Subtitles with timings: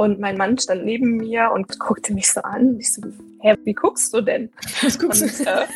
[0.00, 2.68] Und mein Mann stand neben mir und guckte mich so an.
[2.68, 3.02] Und ich so,
[3.40, 4.50] hä, wie guckst du denn?
[4.80, 5.66] Was guckst und, äh,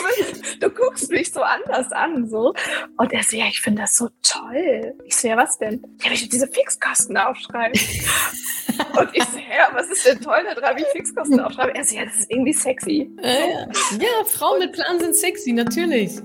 [0.60, 2.28] du guckst mich so anders an.
[2.28, 2.52] So.
[2.98, 4.94] Und er so, ja, ich finde das so toll.
[5.06, 5.82] Ich so, ja, was denn?
[6.04, 7.72] Ja, ich diese Fixkosten aufschreiben.
[8.98, 11.74] und ich so, ja, was ist denn toll daran, wie ich Fixkosten aufschreibe?
[11.74, 13.10] Er so, ja, das ist irgendwie sexy.
[13.22, 13.62] Äh,
[13.98, 16.20] ja, Frauen mit Plan sind sexy, natürlich.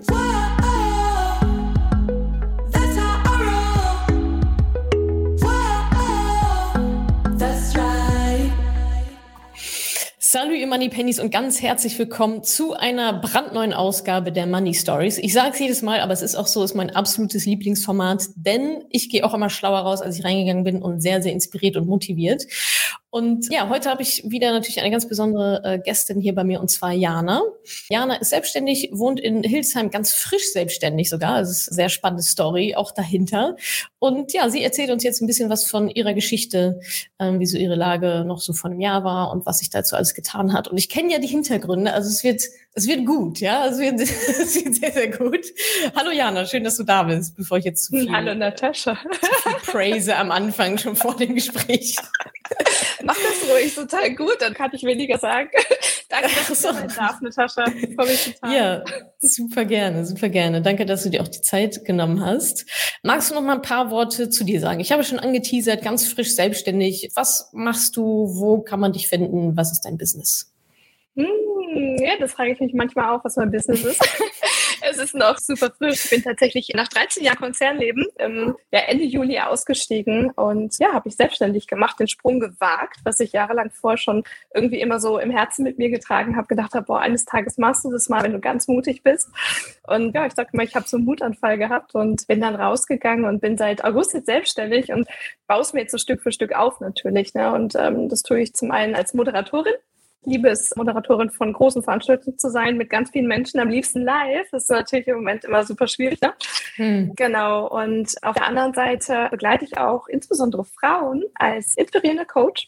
[10.35, 15.17] Salut, ihr Money Pennies und ganz herzlich willkommen zu einer brandneuen Ausgabe der Money Stories.
[15.17, 18.83] Ich sage es jedes Mal, aber es ist auch so, ist mein absolutes Lieblingsformat, denn
[18.89, 21.87] ich gehe auch immer schlauer raus, als ich reingegangen bin und sehr, sehr inspiriert und
[21.87, 22.43] motiviert.
[23.15, 26.59] Und ja, heute habe ich wieder natürlich eine ganz besondere äh, Gästin hier bei mir
[26.59, 27.43] und zwar Jana.
[27.87, 31.39] Jana ist selbstständig, wohnt in Hildesheim, ganz frisch selbstständig sogar.
[31.39, 33.55] Das ist eine sehr spannende Story auch dahinter.
[33.99, 36.81] Und ja, sie erzählt uns jetzt ein bisschen was von ihrer Geschichte,
[37.17, 39.95] ähm, wie so ihre Lage noch so vor einem Jahr war und was sich dazu
[39.95, 40.67] alles getan hat.
[40.67, 42.41] Und ich kenne ja die Hintergründe, also es wird,
[42.77, 45.45] es wird gut, ja, es wird, es wird sehr, sehr gut.
[45.95, 48.97] Hallo Jana, schön, dass du da bist, bevor ich jetzt zu viel, Hallo Natascha.
[49.65, 51.95] praise am Anfang schon vor dem Gespräch.
[53.03, 55.49] Mach das ruhig total gut, dann kann ich weniger sagen.
[56.09, 57.65] Danke, dass du sein darf, Natascha.
[57.69, 58.53] Mich total.
[58.53, 58.83] Ja,
[59.19, 60.61] super gerne, super gerne.
[60.61, 62.65] Danke, dass du dir auch die Zeit genommen hast.
[63.03, 64.81] Magst du noch mal ein paar Worte zu dir sagen?
[64.81, 67.11] Ich habe schon angeteasert, ganz frisch selbstständig.
[67.15, 68.03] Was machst du?
[68.03, 69.55] Wo kann man dich finden?
[69.55, 70.54] Was ist dein Business?
[71.15, 74.01] Hm, ja, das frage ich mich manchmal auch, was mein Business ist.
[74.89, 76.03] es ist noch super frisch.
[76.05, 81.07] Ich bin tatsächlich nach 13 Jahren Konzernleben ähm, ja, Ende Juli ausgestiegen und ja, habe
[81.07, 85.31] ich selbstständig gemacht, den Sprung gewagt, was ich jahrelang vorher schon irgendwie immer so im
[85.31, 88.33] Herzen mit mir getragen habe, gedacht habe, boah, eines Tages machst du das mal, wenn
[88.33, 89.29] du ganz mutig bist.
[89.87, 93.23] Und ja, ich sag mal, ich habe so einen Mutanfall gehabt und bin dann rausgegangen
[93.23, 95.07] und bin seit August jetzt selbstständig und
[95.47, 97.33] baue es mir jetzt so Stück für Stück auf natürlich.
[97.33, 97.53] Ne?
[97.53, 99.75] Und ähm, das tue ich zum einen als Moderatorin
[100.23, 104.47] liebe es, Moderatorin von großen Veranstaltungen zu sein, mit ganz vielen Menschen, am liebsten live.
[104.51, 106.19] Das ist natürlich im Moment immer super schwierig.
[106.21, 106.33] Ne?
[106.75, 107.13] Hm.
[107.15, 107.67] Genau.
[107.67, 112.67] Und auf der anderen Seite begleite ich auch insbesondere Frauen als inspirierender Coach.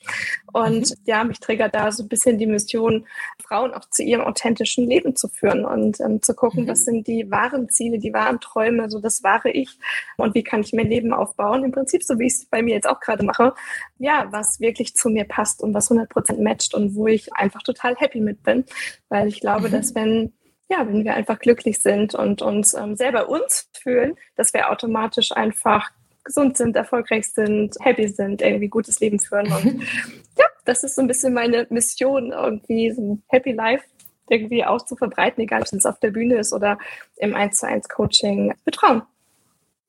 [0.53, 0.95] Und mhm.
[1.05, 3.05] ja, mich triggert da so ein bisschen die Mission,
[3.44, 6.67] Frauen auch zu ihrem authentischen Leben zu führen und ähm, zu gucken, mhm.
[6.69, 9.77] was sind die wahren Ziele, die wahren Träume, so das wahre Ich
[10.17, 11.63] und wie kann ich mein Leben aufbauen.
[11.63, 13.53] Im Prinzip so, wie ich es bei mir jetzt auch gerade mache.
[13.97, 17.63] Ja, was wirklich zu mir passt und was 100 Prozent matcht und wo ich einfach
[17.63, 18.66] total happy mit bin,
[19.09, 19.72] weil ich glaube, mhm.
[19.72, 20.34] dass wenn
[20.69, 25.31] ja, wenn wir einfach glücklich sind und uns ähm, selber uns fühlen, dass wir automatisch
[25.31, 25.91] einfach
[26.25, 29.50] gesund sind, erfolgreich sind, happy sind, irgendwie gutes Leben führen.
[29.50, 29.81] Und
[30.38, 33.85] ja, das ist so ein bisschen meine Mission, irgendwie so ein Happy Life
[34.29, 36.78] irgendwie auch zu verbreiten, egal ob es auf der Bühne ist oder
[37.16, 39.03] im 1 zu 1 Coaching betrauen.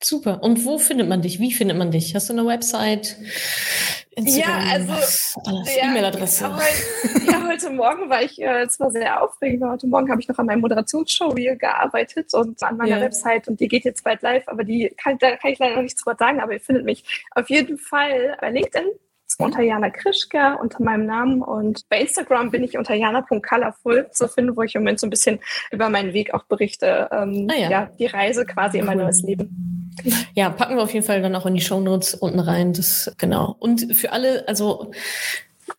[0.01, 0.43] Super.
[0.45, 1.41] Und wo findet man dich?
[1.41, 2.15] Wie findet man dich?
[2.15, 3.17] Hast du eine Website?
[4.19, 6.45] Instagram, ja, also ja, E-Mail-Adresse.
[7.27, 10.39] Ja, heute Morgen war ich, äh, es war sehr aufregend, heute Morgen habe ich noch
[10.39, 13.01] an meinem Moderationsshow-Reel gearbeitet und an meiner ja.
[13.01, 15.83] Website und die geht jetzt bald live, aber die kann, da kann ich leider noch
[15.83, 18.89] nichts drüber sagen, aber ihr findet mich auf jeden Fall bei LinkedIn
[19.39, 21.43] unter Jana Krischke, unter meinem Namen.
[21.43, 25.11] Und bei Instagram bin ich unter jana.colorful zu finden, wo ich im Moment so ein
[25.11, 25.39] bisschen
[25.71, 27.09] über meinen Weg auch berichte.
[27.12, 27.71] Ähm, ah, ja.
[27.71, 27.91] ja.
[27.99, 29.93] die Reise quasi in mein neues Leben.
[30.34, 32.72] Ja, packen wir auf jeden Fall dann auch in die Show Notes unten rein.
[32.72, 33.56] Das genau.
[33.59, 34.91] Und für alle, also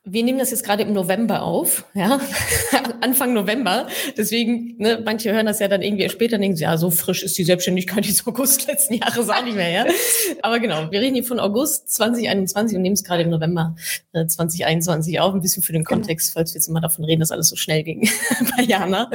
[0.06, 2.20] wir nehmen das jetzt gerade im November auf, ja,
[3.02, 3.88] Anfang November.
[4.18, 7.38] Deswegen, ne, manche hören das ja dann irgendwie später und denken, ja, so frisch ist
[7.38, 9.86] die Selbstständigkeit jetzt August letzten Jahres auch nicht mehr, ja.
[10.42, 13.76] Aber genau, wir reden hier von August 2021 und nehmen es gerade im November
[14.14, 15.98] äh, 2021 auf, ein bisschen für den genau.
[15.98, 18.10] Kontext, falls wir jetzt immer davon reden, dass alles so schnell ging
[18.58, 19.10] bei Jana.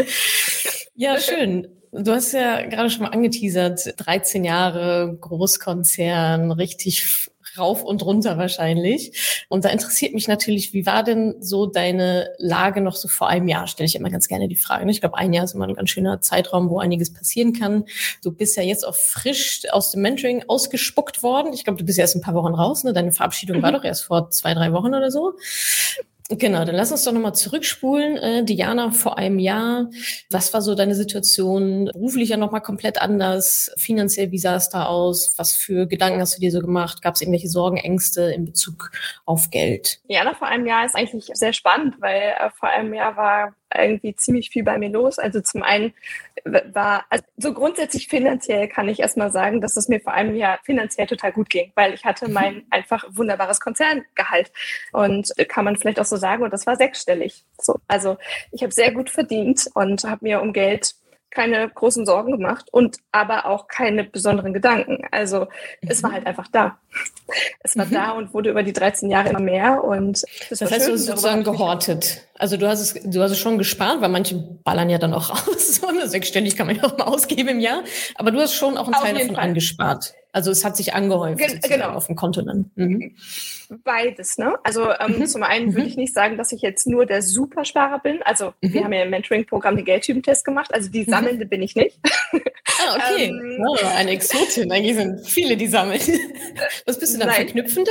[0.94, 1.68] Ja, schön.
[1.92, 9.46] Du hast ja gerade schon mal angeteasert, 13 Jahre Großkonzern, richtig rauf und runter wahrscheinlich.
[9.48, 13.48] Und da interessiert mich natürlich, wie war denn so deine Lage noch so vor einem
[13.48, 13.66] Jahr?
[13.66, 14.90] Stelle ich immer ganz gerne die Frage.
[14.90, 17.84] Ich glaube, ein Jahr ist immer ein ganz schöner Zeitraum, wo einiges passieren kann.
[18.22, 21.52] Du bist ja jetzt auch frisch aus dem Mentoring ausgespuckt worden.
[21.52, 22.84] Ich glaube, du bist ja erst ein paar Wochen raus.
[22.84, 22.92] Ne?
[22.92, 23.76] Deine Verabschiedung war mhm.
[23.76, 25.34] doch erst vor zwei, drei Wochen oder so.
[26.30, 28.16] Genau, dann lass uns doch nochmal zurückspulen.
[28.16, 29.90] Äh, Diana, vor einem Jahr,
[30.30, 31.90] was war so deine Situation?
[31.92, 33.70] Beruflich ja nochmal komplett anders.
[33.76, 35.34] Finanziell, wie sah es da aus?
[35.36, 37.02] Was für Gedanken hast du dir so gemacht?
[37.02, 38.90] Gab es irgendwelche Sorgen, Ängste in Bezug
[39.26, 40.00] auf Geld?
[40.08, 44.14] Diana, vor einem Jahr ist eigentlich sehr spannend, weil äh, vor einem Jahr war irgendwie
[44.14, 45.18] ziemlich viel bei mir los.
[45.18, 45.92] Also zum einen
[46.44, 50.58] war, also so grundsätzlich finanziell kann ich erstmal sagen, dass es mir vor einem Jahr
[50.64, 54.52] finanziell total gut ging, weil ich hatte mein einfach wunderbares Konzerngehalt.
[54.92, 57.44] Und kann man vielleicht auch so sagen, und das war sechsstellig.
[57.58, 58.18] So, also
[58.52, 60.94] ich habe sehr gut verdient und habe mir um Geld
[61.34, 65.02] keine großen Sorgen gemacht und aber auch keine besonderen Gedanken.
[65.10, 65.48] Also
[65.86, 66.14] es war mhm.
[66.14, 66.78] halt einfach da.
[67.60, 67.90] Es war mhm.
[67.92, 70.92] da und wurde über die 13 Jahre immer mehr und das, das heißt, schön, du
[70.92, 72.26] hast sozusagen gehortet.
[72.38, 75.30] Also du hast es, du hast es schon gespart, weil manche ballern ja dann auch
[75.48, 75.76] raus.
[75.76, 77.82] So eine sechsständig kann man ja auch mal ausgeben im Jahr.
[78.14, 79.44] Aber du hast schon auch einen Teil davon Fall.
[79.44, 80.14] angespart.
[80.34, 81.90] Also es hat sich angehäuft Gen genau.
[81.90, 82.68] auf dem Konto dann.
[82.74, 83.14] Mhm.
[83.84, 84.56] Beides, ne?
[84.64, 85.26] Also ähm, mhm.
[85.26, 85.86] zum einen würde mhm.
[85.86, 88.20] ich nicht sagen, dass ich jetzt nur der Supersparer bin.
[88.24, 88.72] Also mhm.
[88.72, 90.74] wir haben ja im Mentoring-Programm den Geldtypentest gemacht.
[90.74, 91.10] Also die mhm.
[91.10, 91.98] Sammelnde bin ich nicht.
[92.76, 93.26] Ah, okay.
[93.28, 94.72] ähm, oh, eine Exotin.
[94.72, 96.00] Eigentlich sind viele, die sammeln.
[96.86, 97.36] Was bist du dann, Nein.
[97.36, 97.90] Verknüpfende?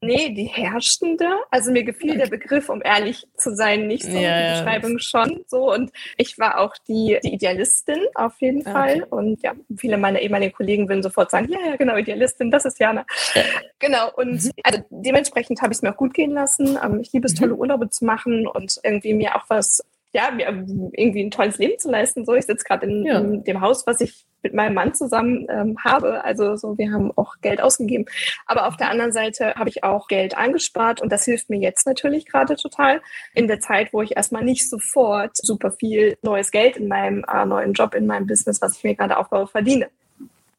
[0.00, 1.28] Nee, die herrschende.
[1.50, 2.18] Also mir gefiel okay.
[2.18, 4.18] der Begriff, um ehrlich zu sein, nicht so.
[4.18, 4.98] Ja, die Beschreibung ja.
[4.98, 5.72] schon so.
[5.72, 9.02] Und ich war auch die, die Idealistin auf jeden ah, Fall.
[9.04, 12.78] Und ja, viele meiner ehemaligen Kollegen würden sofort sagen, ja, ja, genau, Idealistin, das ist
[12.78, 13.06] Jana.
[13.34, 13.42] Ja.
[13.78, 14.10] Genau.
[14.14, 14.50] Und mhm.
[14.62, 16.78] also dementsprechend habe ich es mir auch gut gehen lassen.
[16.82, 17.60] Ähm, ich liebe es, tolle mhm.
[17.60, 21.90] Urlaube zu machen und irgendwie mir auch was ja, mir irgendwie ein tolles Leben zu
[21.90, 22.24] leisten.
[22.24, 23.18] So, ich sitze gerade in, ja.
[23.18, 26.22] in, dem Haus, was ich mit meinem Mann zusammen ähm, habe.
[26.24, 28.04] Also so, wir haben auch Geld ausgegeben.
[28.46, 31.86] Aber auf der anderen Seite habe ich auch Geld angespart und das hilft mir jetzt
[31.86, 33.00] natürlich gerade total
[33.34, 37.46] in der Zeit, wo ich erstmal nicht sofort super viel neues Geld in meinem äh,
[37.46, 39.88] neuen Job, in meinem Business, was ich mir gerade aufbaue, verdiene.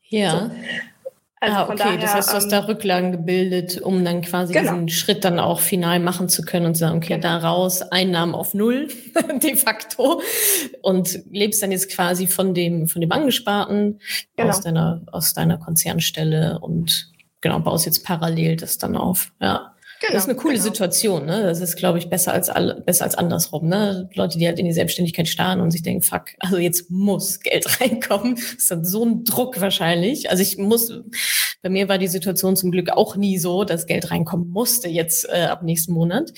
[0.07, 0.49] Ja.
[0.49, 0.51] So.
[1.43, 4.53] Also ah, okay, daher, das heißt, du hast da ähm, Rücklagen gebildet, um dann quasi
[4.53, 4.71] genau.
[4.71, 7.21] diesen Schritt dann auch final machen zu können und sagen, okay, genau.
[7.21, 8.87] daraus Einnahmen auf Null
[9.43, 10.21] de facto
[10.81, 13.99] und lebst dann jetzt quasi von dem, von dem Angesparten
[14.37, 14.49] genau.
[14.49, 17.11] aus deiner, aus deiner Konzernstelle und
[17.41, 19.72] genau, baust jetzt parallel das dann auf, ja.
[20.03, 20.65] Genau, das ist eine coole genau.
[20.65, 21.43] Situation, ne?
[21.43, 24.09] Das ist, glaube ich, besser als alle, besser als andersrum, ne?
[24.15, 27.65] Leute, die halt in die Selbstständigkeit starren und sich denken, fuck, also jetzt muss Geld
[27.79, 28.35] reinkommen.
[28.35, 30.29] Das ist dann so ein Druck wahrscheinlich.
[30.29, 30.91] Also ich muss,
[31.61, 35.25] bei mir war die Situation zum Glück auch nie so, dass Geld reinkommen musste jetzt
[35.29, 36.33] äh, ab nächsten Monat.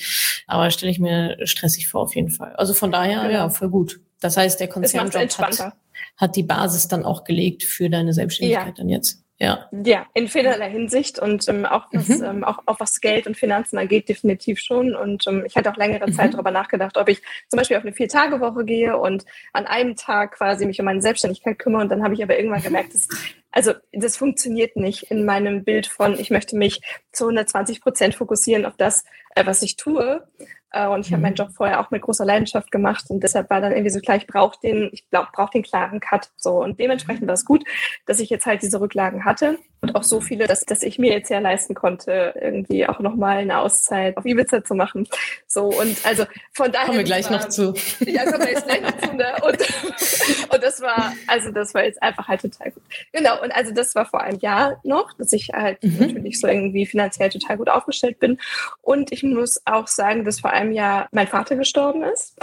[0.46, 2.54] Aber stelle ich mir stressig vor auf jeden Fall.
[2.54, 3.32] Also von daher, genau.
[3.32, 4.00] ja, voll gut.
[4.20, 5.72] Das heißt, der Konzernjob hat,
[6.16, 8.74] hat die Basis dann auch gelegt für deine Selbstständigkeit ja.
[8.76, 9.25] dann jetzt.
[9.38, 9.68] Ja.
[9.84, 12.24] ja, in vielerlei Hinsicht und ähm, auch, was, mhm.
[12.24, 14.96] ähm, auch, auch was Geld und Finanzen angeht, definitiv schon.
[14.96, 16.32] Und ähm, ich hatte auch längere Zeit mhm.
[16.32, 20.64] darüber nachgedacht, ob ich zum Beispiel auf eine Vier-Tage-Woche gehe und an einem Tag quasi
[20.64, 21.82] mich um meine Selbstständigkeit kümmere.
[21.82, 23.08] Und dann habe ich aber irgendwann gemerkt, dass,
[23.50, 26.80] also das funktioniert nicht in meinem Bild von, ich möchte mich
[27.12, 29.04] zu 120 Prozent fokussieren auf das,
[29.34, 30.26] äh, was ich tue.
[30.70, 31.36] Äh, und ich habe meinen mhm.
[31.36, 34.26] Job vorher auch mit großer Leidenschaft gemacht und deshalb war dann irgendwie so klar, ich
[34.26, 36.30] brauche den, ich glaube, brauche den klaren Cut.
[36.36, 37.64] So und dementsprechend war es gut,
[38.06, 41.12] dass ich jetzt halt diese Rücklagen hatte und auch so viele, dass, dass ich mir
[41.12, 45.06] jetzt ja leisten konnte, irgendwie auch nochmal eine Auszeit auf Ibiza zu machen.
[45.46, 46.86] So und also von daher.
[46.86, 47.74] Kommen wir gleich war, noch zu.
[48.00, 49.14] Ja, kommen wir jetzt gleich noch zu.
[49.14, 49.26] Ne?
[49.42, 49.58] Und,
[50.52, 52.82] und das war, also das war jetzt einfach halt total gut.
[53.12, 55.98] Genau, und also das war vor einem Jahr noch, dass ich halt mhm.
[55.98, 58.38] natürlich so irgendwie finanziell total gut aufgestellt bin.
[58.82, 62.36] Und ich muss auch sagen, dass vor einem Jahr mein Vater gestorben ist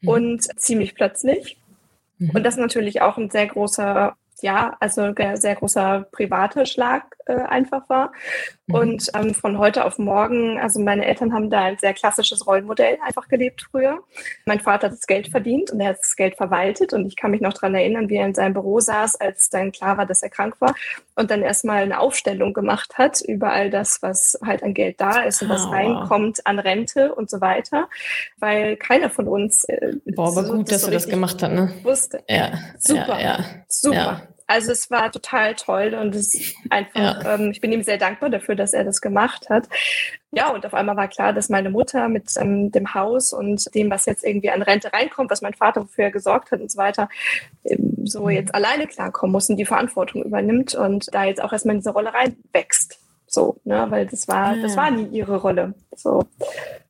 [0.00, 0.08] mhm.
[0.08, 1.58] und ziemlich plötzlich.
[2.18, 2.30] Mhm.
[2.30, 7.34] Und das natürlich auch ein sehr großer ja, also ein sehr großer privater Schlag äh,
[7.34, 8.12] einfach war.
[8.66, 8.74] Mhm.
[8.74, 12.98] Und ähm, von heute auf morgen, also meine Eltern haben da ein sehr klassisches Rollenmodell
[13.04, 14.02] einfach gelebt früher.
[14.44, 16.92] Mein Vater hat das Geld verdient und er hat das Geld verwaltet.
[16.92, 19.72] Und ich kann mich noch daran erinnern, wie er in seinem Büro saß, als dann
[19.72, 20.74] klar war, dass er krank war
[21.16, 25.22] und dann erstmal eine Aufstellung gemacht hat über all das, was halt an Geld da
[25.22, 27.88] ist und was oh, reinkommt an Rente und so weiter.
[28.38, 29.64] Weil keiner von uns.
[29.64, 31.72] Äh, Boah, aber so, gut, das dass so er das gemacht hat, ne?
[31.82, 32.22] Wusste.
[32.28, 32.58] Ja.
[32.78, 33.18] Super.
[33.18, 33.44] Ja, ja.
[33.68, 33.94] Super.
[33.94, 34.33] Ja.
[34.46, 37.34] Also es war total toll und es einfach, ja.
[37.34, 39.68] ähm, ich bin ihm sehr dankbar dafür, dass er das gemacht hat.
[40.32, 43.90] Ja, und auf einmal war klar, dass meine Mutter mit ähm, dem Haus und dem,
[43.90, 47.08] was jetzt irgendwie an Rente reinkommt, was mein Vater für gesorgt hat und so weiter,
[47.64, 48.30] ähm, so mhm.
[48.30, 51.92] jetzt alleine klarkommen muss und die Verantwortung übernimmt und da jetzt auch erstmal in diese
[51.92, 52.98] Rolle reinwächst.
[53.26, 54.62] So, ne, weil das war, ja.
[54.62, 55.74] das war nie ihre Rolle.
[55.96, 56.24] So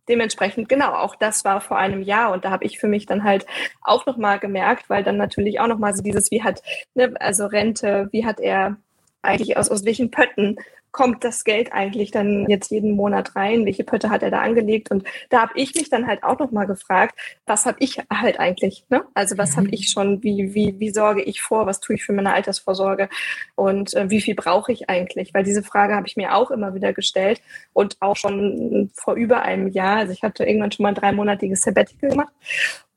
[0.09, 3.25] dementsprechend, genau, auch das war vor einem Jahr und da habe ich für mich dann
[3.25, 3.47] halt
[3.83, 6.63] auch nochmal gemerkt, weil dann natürlich auch nochmal so dieses, wie hat,
[6.95, 8.77] ne, also Rente, wie hat er
[9.23, 10.57] eigentlich aus, aus welchen Pötten
[10.95, 13.67] kommt das Geld eigentlich dann jetzt jeden Monat rein?
[13.67, 14.93] Welche Pötte hat er da angelegt?
[14.93, 18.85] Und da habe ich mich dann halt auch nochmal gefragt, was habe ich halt eigentlich?
[18.91, 19.03] Ne?
[19.13, 19.57] Also was mhm.
[19.57, 20.23] habe ich schon?
[20.23, 21.67] Wie, wie, wie sorge ich vor?
[21.67, 23.09] Was tue ich für meine Altersvorsorge?
[23.57, 25.35] Und äh, wie viel brauche ich eigentlich?
[25.35, 29.43] Weil diese Frage habe ich mir auch immer wieder gestellt und auch schon vor über
[29.43, 29.97] einem Jahr.
[29.97, 32.33] Also ich hatte irgendwann schon mal ein dreimonatiges Sabbatical gemacht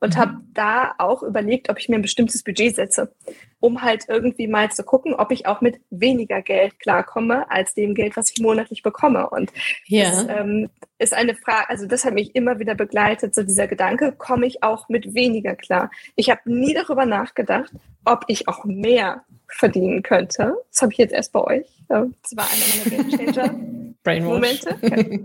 [0.00, 0.18] und mhm.
[0.18, 3.12] habe da auch überlegt, ob ich mir ein bestimmtes Budget setze,
[3.60, 7.94] um halt irgendwie mal zu gucken, ob ich auch mit weniger Geld klarkomme als dem
[7.94, 9.28] Geld, was ich monatlich bekomme.
[9.30, 9.52] Und
[9.86, 10.10] ja.
[10.10, 14.12] das ähm, ist eine Frage, also das hat mich immer wieder begleitet, so dieser Gedanke,
[14.12, 15.90] komme ich auch mit weniger klar?
[16.16, 17.72] Ich habe nie darüber nachgedacht,
[18.04, 20.54] ob ich auch mehr verdienen könnte.
[20.70, 21.66] Das habe ich jetzt erst bei euch.
[21.88, 23.77] Das war einer meiner Game Changer.
[24.16, 24.76] Momente.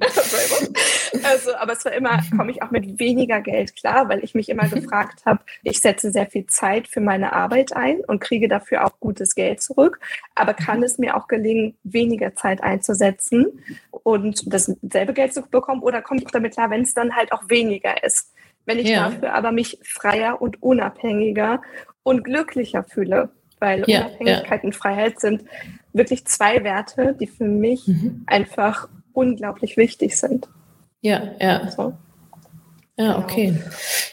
[1.24, 4.50] Also, aber es war immer, komme ich auch mit weniger Geld klar, weil ich mich
[4.50, 8.86] immer gefragt habe, ich setze sehr viel Zeit für meine Arbeit ein und kriege dafür
[8.86, 10.00] auch gutes Geld zurück.
[10.36, 15.82] Aber kann es mir auch gelingen, weniger Zeit einzusetzen und dasselbe Geld zu bekommen?
[15.82, 18.34] Oder komme ich auch damit klar, wenn es dann halt auch weniger ist?
[18.66, 19.10] Wenn ich ja.
[19.10, 21.62] dafür aber mich freier und unabhängiger
[22.02, 23.30] und glücklicher fühle,
[23.63, 24.67] weil ja, Unabhängigkeit ja.
[24.67, 25.46] und Freiheit sind
[25.93, 28.24] wirklich zwei Werte, die für mich mhm.
[28.27, 30.50] einfach unglaublich wichtig sind.
[31.01, 31.72] Ja, ja.
[31.72, 31.93] So.
[32.98, 33.20] Ja, genau.
[33.20, 33.55] okay.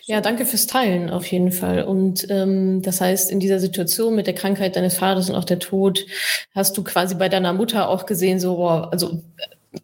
[0.04, 1.82] Ja, danke fürs Teilen auf jeden Fall.
[1.82, 5.58] Und ähm, das heißt, in dieser Situation mit der Krankheit deines Vaters und auch der
[5.58, 6.06] Tod,
[6.54, 9.20] hast du quasi bei deiner Mutter auch gesehen, so, wow, also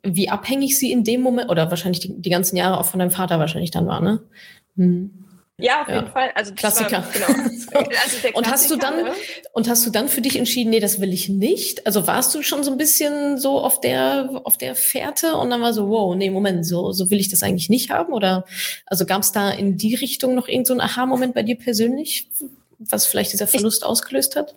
[0.02, 3.11] wie abhängig sie in dem Moment oder wahrscheinlich die, die ganzen Jahre auch von deinem
[3.11, 4.20] Vater wahrscheinlich dann war, ne?
[4.76, 5.25] Hm.
[5.58, 5.96] Ja, auf ja.
[5.96, 6.32] jeden Fall.
[6.34, 7.02] Also Klassiker.
[7.02, 7.26] War, genau.
[7.48, 9.12] also Klassiker, und hast du dann ne?
[9.52, 11.86] und hast du dann für dich entschieden, nee, das will ich nicht?
[11.86, 15.62] Also warst du schon so ein bisschen so auf der auf der Fährte und dann
[15.62, 18.44] war so, wow, nee, Moment, so so will ich das eigentlich nicht haben oder
[18.84, 22.28] also gab es da in die Richtung noch irgendeinen so Aha-Moment bei dir persönlich,
[22.78, 24.54] was vielleicht dieser Verlust ich, ausgelöst hat?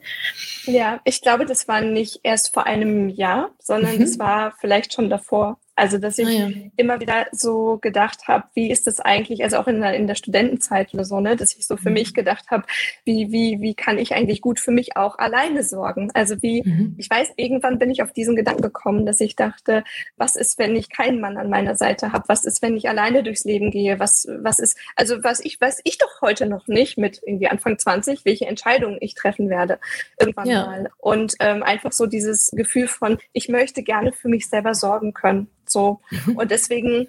[0.65, 4.01] Ja, ich glaube, das war nicht erst vor einem Jahr, sondern mhm.
[4.01, 5.57] das war vielleicht schon davor.
[5.79, 6.49] Also, dass ich ah, ja.
[6.75, 10.15] immer wieder so gedacht habe, wie ist das eigentlich, also auch in der, in der
[10.15, 11.93] Studentenzeit oder so, ne, dass ich so für mhm.
[11.93, 12.65] mich gedacht habe,
[13.05, 16.11] wie, wie, wie kann ich eigentlich gut für mich auch alleine sorgen?
[16.13, 16.95] Also wie, mhm.
[16.97, 19.83] ich weiß, irgendwann bin ich auf diesen Gedanken gekommen, dass ich dachte,
[20.17, 22.25] was ist, wenn ich keinen Mann an meiner Seite habe?
[22.27, 23.99] Was ist, wenn ich alleine durchs Leben gehe?
[23.99, 27.79] Was, was ist, also was ich, weiß ich doch heute noch nicht mit irgendwie Anfang
[27.79, 29.79] 20, welche Entscheidungen ich treffen werde
[30.19, 30.65] irgendwann ja.
[30.65, 30.91] mal.
[30.97, 35.47] Und ähm, einfach so dieses Gefühl von, ich möchte gerne für mich selber sorgen können.
[35.71, 36.01] So.
[36.09, 36.37] Mhm.
[36.37, 37.07] Und deswegen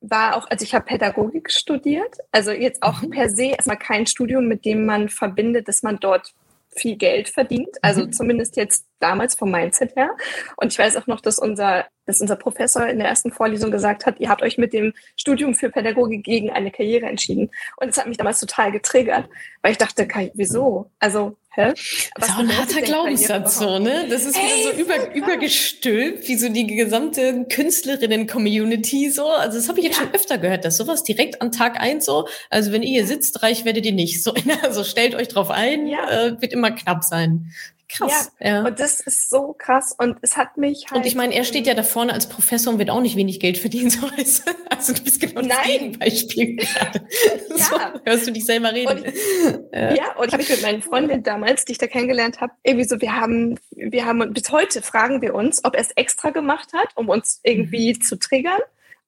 [0.00, 3.10] war auch, also ich habe Pädagogik studiert, also jetzt auch mhm.
[3.10, 6.32] per se erstmal kein Studium, mit dem man verbindet, dass man dort
[6.70, 7.76] viel Geld verdient.
[7.82, 8.12] Also mhm.
[8.12, 10.10] zumindest jetzt damals vom Mindset her.
[10.56, 14.06] Und ich weiß auch noch, dass unser, dass unser Professor in der ersten Vorlesung gesagt
[14.06, 17.50] hat, ihr habt euch mit dem Studium für Pädagogik gegen eine Karriere entschieden.
[17.76, 19.28] Und das hat mich damals total getriggert,
[19.62, 20.90] weil ich dachte, wieso?
[20.98, 21.72] Also Hä?
[22.14, 24.06] Das ist auch ein harter Glaubenssatz so, ne?
[24.08, 29.26] Das ist wieder so über, übergestülpt, wie so die gesamte Künstlerinnen-Community so.
[29.26, 30.04] Also das habe ich jetzt ja.
[30.04, 33.42] schon öfter gehört, dass sowas direkt an Tag eins so, also wenn ihr hier sitzt,
[33.42, 34.22] reich werdet ihr nicht.
[34.22, 36.08] So, also stellt euch drauf ein, ja.
[36.08, 37.50] äh, wird immer knapp sein.
[37.90, 38.32] Krass.
[38.38, 38.46] Ja.
[38.46, 38.64] ja.
[38.64, 39.94] Und das ist so krass.
[39.98, 41.00] Und es hat mich halt.
[41.00, 43.40] Und ich meine, er steht ja da vorne als Professor und wird auch nicht wenig
[43.40, 44.52] Geld verdienen, so weißt du.
[44.68, 45.50] Also du bist genau Nein.
[45.50, 47.06] das Gegenbeispiel gerade.
[47.48, 47.56] ja.
[47.56, 48.98] So, hörst du dich selber reden.
[48.98, 49.06] Und,
[49.72, 49.94] ja.
[49.94, 53.00] ja, und habe ich mit meinen Freundinnen damals, die ich da kennengelernt habe, irgendwie so,
[53.00, 56.88] wir haben, wir haben, bis heute fragen wir uns, ob er es extra gemacht hat,
[56.94, 58.00] um uns irgendwie mhm.
[58.00, 58.60] zu triggern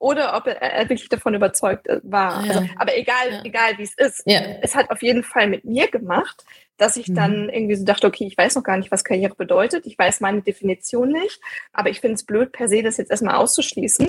[0.03, 2.39] oder ob er wirklich davon überzeugt war.
[2.39, 2.49] Ah, ja.
[2.55, 3.41] Also, aber egal, ja.
[3.45, 4.41] egal wie es ist, ja.
[4.61, 6.45] es hat auf jeden Fall mit mir gemacht,
[6.77, 7.51] dass ich dann mhm.
[7.51, 9.87] irgendwie so dachte, okay, ich weiß noch gar nicht, was Karriere bedeutet.
[9.87, 11.41] Ich weiß meine Definition nicht,
[11.73, 14.09] aber ich finde es blöd, per se das jetzt erstmal auszuschließen.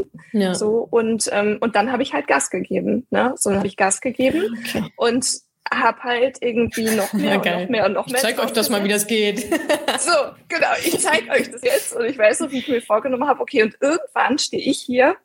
[0.53, 3.05] So, und, ähm, und dann habe ich halt Gas gegeben.
[3.11, 3.35] Ne?
[3.37, 4.85] So habe ich Gas gegeben okay.
[4.95, 5.27] und
[5.71, 8.15] habe halt irgendwie noch mehr und noch mehr und noch mehr.
[8.15, 9.41] Ich zeige euch das mal, wie das geht.
[9.99, 10.11] so,
[10.47, 13.41] genau, ich zeige euch das jetzt und ich weiß noch, wie ich mir vorgenommen habe,
[13.41, 15.15] okay, und irgendwann stehe ich hier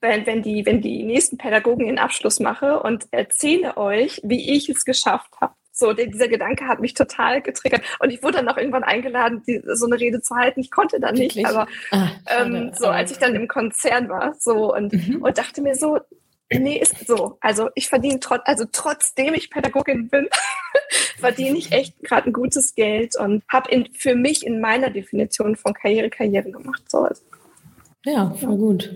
[0.00, 4.68] wenn, wenn, die, wenn die nächsten Pädagogen den Abschluss mache und erzähle euch, wie ich
[4.68, 5.54] es geschafft habe.
[5.72, 7.82] So, dieser Gedanke hat mich total getriggert.
[8.00, 10.58] Und ich wurde dann auch irgendwann eingeladen, die, so eine Rede zu halten.
[10.58, 14.74] Ich konnte dann nicht, aber ah, ähm, so, als ich dann im Konzern war, so
[14.74, 15.22] und, mhm.
[15.22, 16.00] und dachte mir so,
[16.50, 17.38] nee, ist so.
[17.40, 20.28] Also ich verdiene trotz, also trotzdem ich Pädagogin bin,
[21.18, 25.74] verdiene ich echt gerade ein gutes Geld und habe für mich in meiner Definition von
[25.74, 26.82] Karriere Karriere gemacht.
[26.90, 27.08] So.
[28.04, 28.90] Ja, voll gut.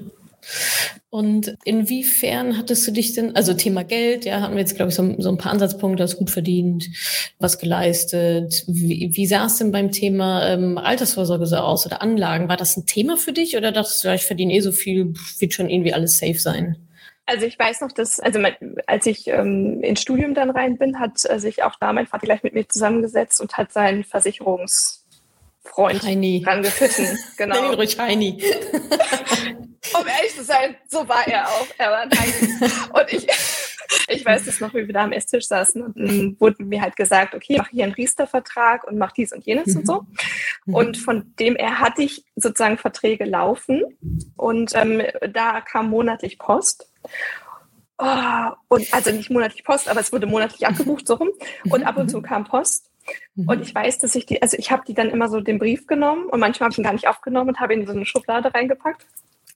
[1.11, 4.95] Und inwiefern hattest du dich denn, also Thema Geld, ja, hatten wir jetzt, glaube ich,
[4.95, 6.89] so, so, ein paar Ansatzpunkte, hast gut verdient,
[7.39, 8.65] was geleistet.
[8.67, 12.49] Wie, wie sah es denn beim Thema ähm, Altersvorsorge so aus oder Anlagen?
[12.49, 15.53] War das ein Thema für dich oder dachtest du, ich verdiene eh so viel, wird
[15.53, 16.77] schon irgendwie alles safe sein?
[17.27, 18.41] Also ich weiß noch, dass, also
[18.87, 22.27] als ich ähm, ins Studium dann rein bin, hat äh, sich auch da mein Vater
[22.27, 24.05] gleich mit mir zusammengesetzt und hat seinen
[25.63, 26.45] Versicherungsfreund Heini.
[26.47, 27.19] rangepfiffen.
[27.37, 27.55] Genau.
[27.55, 28.43] Nenn ihn ruhig Heini.
[29.99, 31.67] um ehrlich zu sein, so war er auch.
[31.79, 32.73] Er war ein Heini.
[32.93, 33.27] Und ich,
[34.09, 36.97] ich weiß es noch, wie wir da am Esstisch saßen und dann wurde mir halt
[36.97, 39.77] gesagt, okay, mach hier einen Riester-Vertrag und mach dies und jenes mhm.
[39.79, 40.07] und so.
[40.67, 40.75] Mhm.
[40.75, 43.83] Und von dem er hatte ich sozusagen Verträge laufen
[44.37, 45.03] und ähm,
[45.33, 46.89] da kam monatlich Post.
[47.99, 51.31] Oh, und also nicht monatlich Post, aber es wurde monatlich abgebucht, so rum.
[51.71, 52.92] Und ab und zu kam Post.
[53.37, 55.87] Und ich weiß, dass ich die, also ich habe die dann immer so den Brief
[55.87, 58.07] genommen und manchmal habe ich ihn gar nicht aufgenommen und habe ihn in so eine
[58.07, 59.07] Schublade reingepackt.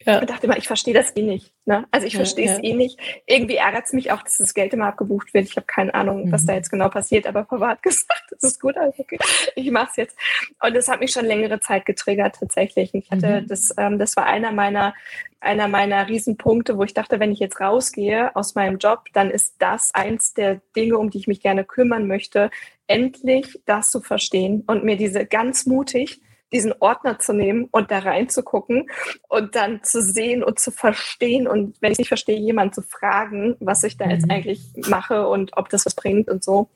[0.07, 0.21] Ja.
[0.21, 1.53] Und dachte immer, ich verstehe das eh nicht.
[1.65, 1.85] Ne?
[1.91, 2.63] Also ich ja, verstehe es ja.
[2.63, 2.99] eh nicht.
[3.27, 5.47] Irgendwie ärgert es mich auch, dass das Geld immer abgebucht wird.
[5.47, 6.33] Ich habe keine Ahnung, mhm.
[6.33, 9.19] was da jetzt genau passiert, aber Papa hat gesagt, das ist gut, also okay,
[9.57, 10.17] ich mache es jetzt.
[10.63, 12.95] Und das hat mich schon längere Zeit getriggert tatsächlich.
[12.95, 13.49] ich hatte mhm.
[13.49, 14.95] das, ähm, das war einer meiner
[15.41, 19.57] einer meiner Riesenpunkte, wo ich dachte, wenn ich jetzt rausgehe aus meinem Job, dann ist
[19.59, 22.51] das eins der Dinge, um die ich mich gerne kümmern möchte,
[22.87, 26.21] endlich das zu verstehen und mir diese ganz mutig
[26.53, 28.88] diesen Ordner zu nehmen und da reinzugucken
[29.29, 33.57] und dann zu sehen und zu verstehen und wenn ich nicht verstehe, jemand zu fragen,
[33.61, 34.33] was ich da jetzt mhm.
[34.33, 36.69] eigentlich mache und ob das was bringt und so.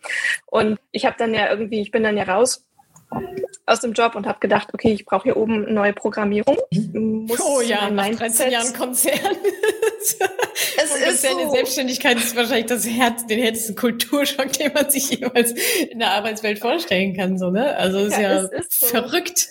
[0.46, 2.66] Und ich habe dann ja irgendwie, ich bin dann ja raus
[3.66, 6.56] aus dem Job und habe gedacht, okay, ich brauche hier oben neue Programmierung.
[6.72, 9.14] Oh ja, nach 13 Jahren Konzern.
[10.76, 11.50] es ist so.
[11.52, 15.52] Selbstständigkeit ist wahrscheinlich das Herz, den härtesten Kulturschock, den man sich jemals
[15.88, 17.38] in der Arbeitswelt vorstellen kann.
[17.38, 17.76] So, ne?
[17.76, 18.86] Also ist ja, ja ist so.
[18.86, 19.48] verrückt.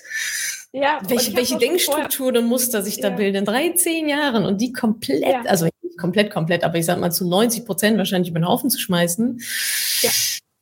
[0.71, 3.15] Ja, welche, welche Denkstruktur und Muster sich da ja.
[3.15, 5.41] bilden in 13 Jahren und die komplett, ja.
[5.45, 8.69] also nicht komplett, komplett, aber ich sag mal zu 90 Prozent wahrscheinlich über den Haufen
[8.69, 9.41] zu schmeißen.
[10.01, 10.11] Ja.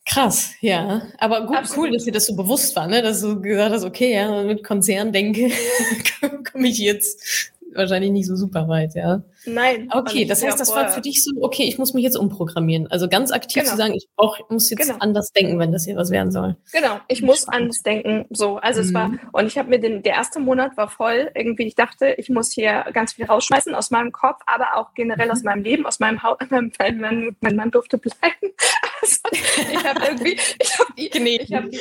[0.08, 1.02] Krass, ja.
[1.18, 1.78] Aber gut, Absolut.
[1.88, 3.02] cool, dass dir das so bewusst war, ne?
[3.02, 5.52] dass du gesagt hast, okay, ja, mit Konzern denke,
[6.52, 9.22] komme ich jetzt wahrscheinlich nicht so super weit, ja.
[9.48, 9.90] Nein.
[9.92, 12.88] Okay, das heißt, das war für dich so, okay, ich muss mich jetzt umprogrammieren.
[12.88, 13.72] Also ganz aktiv genau.
[13.72, 14.98] zu sagen, ich brauch, muss jetzt genau.
[15.00, 16.58] anders denken, wenn das hier was werden soll.
[16.74, 17.62] Genau, ich muss Spannend.
[17.62, 18.26] anders denken.
[18.30, 18.88] So, also mhm.
[18.88, 19.20] es war, mhm.
[19.32, 22.52] und ich habe mir den, der erste Monat war voll, irgendwie, ich dachte, ich muss
[22.52, 25.32] hier ganz viel rausschmeißen aus meinem Kopf, aber auch generell mhm.
[25.32, 28.14] aus meinem Leben, aus meinem Haus, mein, mein, mein Mann durfte bleiben.
[29.00, 31.78] Also, ich habe irgendwie, ich habe die, ich habe die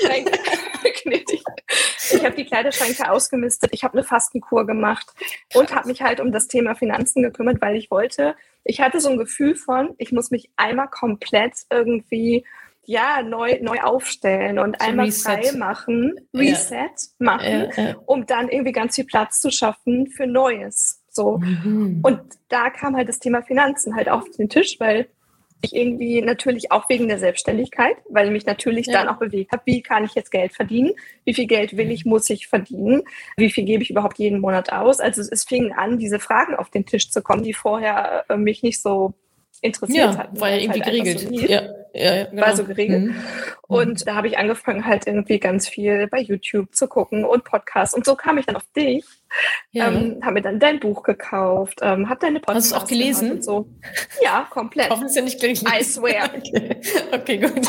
[1.03, 1.43] gnädig.
[2.13, 5.07] Ich habe die Kleiderschränke ausgemistet, ich habe eine Fastenkur gemacht
[5.55, 9.11] und habe mich halt um das Thema Finanzen gekümmert, weil ich wollte, ich hatte so
[9.11, 12.45] ein Gefühl von, ich muss mich einmal komplett irgendwie
[12.87, 15.23] ja, neu, neu aufstellen und so einmal Reset.
[15.23, 16.89] frei machen, Reset ja.
[17.19, 17.97] machen, ja, ja.
[18.07, 21.03] um dann irgendwie ganz viel Platz zu schaffen für Neues.
[21.09, 21.39] So.
[21.39, 22.01] Mhm.
[22.03, 25.09] Und da kam halt das Thema Finanzen halt auf den Tisch, weil
[25.63, 28.95] ich irgendwie natürlich auch wegen der Selbstständigkeit, weil mich natürlich ja.
[28.95, 30.93] dann auch bewegt habe, wie kann ich jetzt Geld verdienen?
[31.25, 33.03] Wie viel Geld will ich, muss ich verdienen?
[33.37, 35.01] Wie viel gebe ich überhaupt jeden Monat aus?
[35.01, 38.63] Also es fing an, diese Fragen auf den Tisch zu kommen, die vorher äh, mich
[38.63, 39.15] nicht so
[39.61, 40.41] interessiert ja, hatten.
[40.41, 41.21] War ja irgendwie halt geregelt.
[41.21, 41.63] So ja,
[41.95, 42.43] ja, ja, genau.
[42.43, 43.05] War so geregelt.
[43.05, 43.17] Mhm.
[43.67, 47.95] Und da habe ich angefangen, halt irgendwie ganz viel bei YouTube zu gucken und Podcasts.
[47.95, 49.05] Und so kam ich dann auf dich.
[49.71, 49.89] Ja.
[49.89, 52.89] Ähm, habe mir dann dein Buch gekauft, ähm, habe deine Podcasts Hast du es auch
[52.89, 53.33] gelesen?
[53.33, 53.69] Und so.
[54.23, 54.91] Ja, komplett.
[54.91, 55.63] Hoffentlich ja nicht gleich.
[55.63, 56.31] I swear.
[56.35, 56.77] Okay,
[57.13, 57.67] okay gut.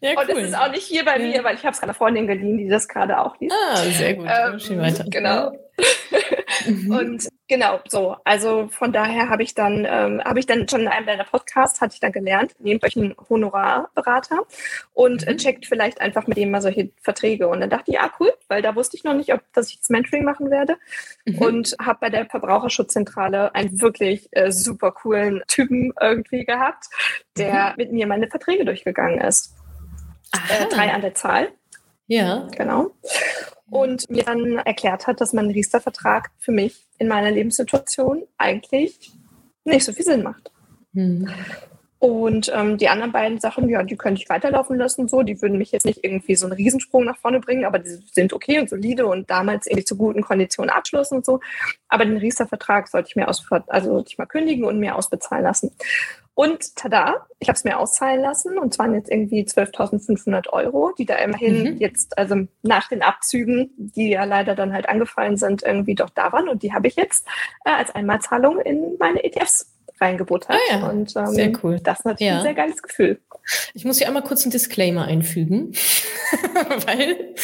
[0.00, 0.34] Ja, cool.
[0.34, 1.26] Und es ist auch nicht hier bei ja.
[1.26, 3.54] mir, weil ich habe es einer Freundin geliehen, die das gerade auch liest.
[3.54, 4.26] Ah, sehr gut.
[4.28, 5.04] Ähm, weiter.
[5.08, 5.52] Genau.
[6.66, 6.90] Mhm.
[6.90, 8.16] Und genau, so.
[8.24, 11.80] Also von daher habe ich dann, ähm, habe ich dann schon in einem deiner Podcasts,
[11.80, 14.40] hatte ich dann gelernt, nehmt euch einen Honorarberater
[14.94, 15.36] und mhm.
[15.36, 17.48] checkt vielleicht einfach mit dem mal solche Verträge.
[17.48, 19.78] Und dann dachte ich, ja, cool, weil da wusste ich noch nicht, ob dass ich
[19.78, 20.76] das Mentoring machen werde.
[21.24, 21.38] Mhm.
[21.38, 26.86] Und habe bei der Verbraucherschutzzentrale einen wirklich äh, super coolen Typen irgendwie gehabt,
[27.36, 27.74] der mhm.
[27.76, 29.57] mit mir meine Verträge durchgegangen ist.
[30.32, 31.48] Äh, drei an der Zahl.
[32.06, 32.48] Ja.
[32.56, 32.92] Genau
[33.70, 39.12] und mir dann erklärt hat, dass mein Riester-Vertrag für mich in meiner Lebenssituation eigentlich
[39.64, 40.50] nicht so viel Sinn macht.
[40.94, 41.28] Hm.
[42.00, 45.22] Und ähm, die anderen beiden Sachen, ja, die könnte ich weiterlaufen lassen, so.
[45.22, 48.32] Die würden mich jetzt nicht irgendwie so einen Riesensprung nach vorne bringen, aber die sind
[48.32, 51.40] okay und solide und damals irgendwie zu guten Konditionen abschlossen und so.
[51.88, 55.42] Aber den Riester-Vertrag sollte ich mir aus, also sollte ich mal kündigen und mir ausbezahlen
[55.42, 55.72] lassen.
[56.38, 61.04] Und tada, ich habe es mir auszahlen lassen und zwar jetzt irgendwie 12.500 Euro, die
[61.04, 61.76] da immerhin mhm.
[61.78, 66.32] jetzt, also nach den Abzügen, die ja leider dann halt angefallen sind, irgendwie doch da
[66.32, 67.26] waren und die habe ich jetzt
[67.64, 70.56] äh, als Einmalzahlung in meine ETFs reingebuttert.
[70.56, 71.80] Ah ja, und ähm, sehr cool.
[71.82, 72.36] Das ist natürlich ja.
[72.36, 73.20] ein sehr geiles Gefühl.
[73.74, 75.72] Ich muss hier einmal kurz einen Disclaimer einfügen,
[76.86, 77.34] weil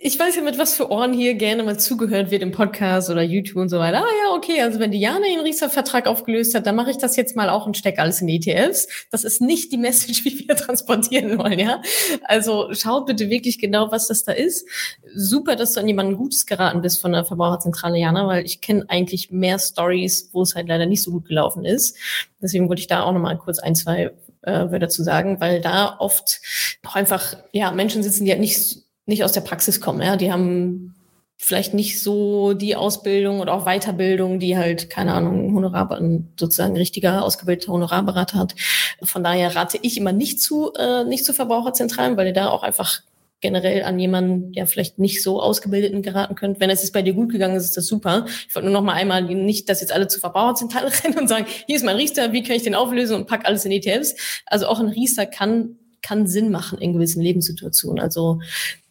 [0.00, 3.22] ich weiß ja, mit was für Ohren hier gerne mal zugehört wird im Podcast oder
[3.22, 3.98] YouTube und so weiter.
[3.98, 7.36] Ah ja, okay, also wenn Diana den Riester-Vertrag aufgelöst hat, dann mache ich das jetzt
[7.36, 8.88] mal auch und stecke alles in ETFs.
[9.10, 11.80] Das ist nicht die Message, wie wir transportieren wollen, ja.
[12.24, 14.66] Also schaut bitte wirklich genau, was das da ist.
[15.14, 18.84] Super, dass du an jemanden Gutes geraten bist von der Verbraucherzentrale Jana, weil ich kenne
[18.88, 21.96] eigentlich mehr Stories, wo es halt leider nicht so gut gelaufen ist.
[22.40, 25.96] Deswegen wollte ich da auch nochmal kurz ein, zwei äh, würde dazu sagen, weil da
[25.98, 26.40] oft
[26.86, 30.02] auch einfach ja Menschen sitzen, die halt nicht nicht aus der Praxis kommen.
[30.02, 30.94] Ja, die haben
[31.38, 35.98] vielleicht nicht so die Ausbildung oder auch Weiterbildung, die halt, keine Ahnung, Honorar,
[36.38, 38.54] sozusagen richtiger ausgebildeter Honorarberater hat.
[39.02, 42.64] Von daher rate ich immer nicht zu, äh, nicht zu Verbraucherzentralen, weil ihr da auch
[42.64, 43.02] einfach
[43.40, 46.60] generell an jemanden, der vielleicht nicht so ausgebildeten geraten könnt.
[46.60, 48.26] Wenn es jetzt bei dir gut gegangen ist, ist das super.
[48.48, 51.46] Ich wollte nur noch mal einmal nicht, dass jetzt alle zu Verbraucherzentrale rennen und sagen,
[51.66, 54.14] hier ist mein Riester, wie kann ich den auflösen und pack alles in ETFs.
[54.46, 58.00] Also auch ein Riester kann kann Sinn machen in gewissen Lebenssituationen.
[58.00, 58.40] Also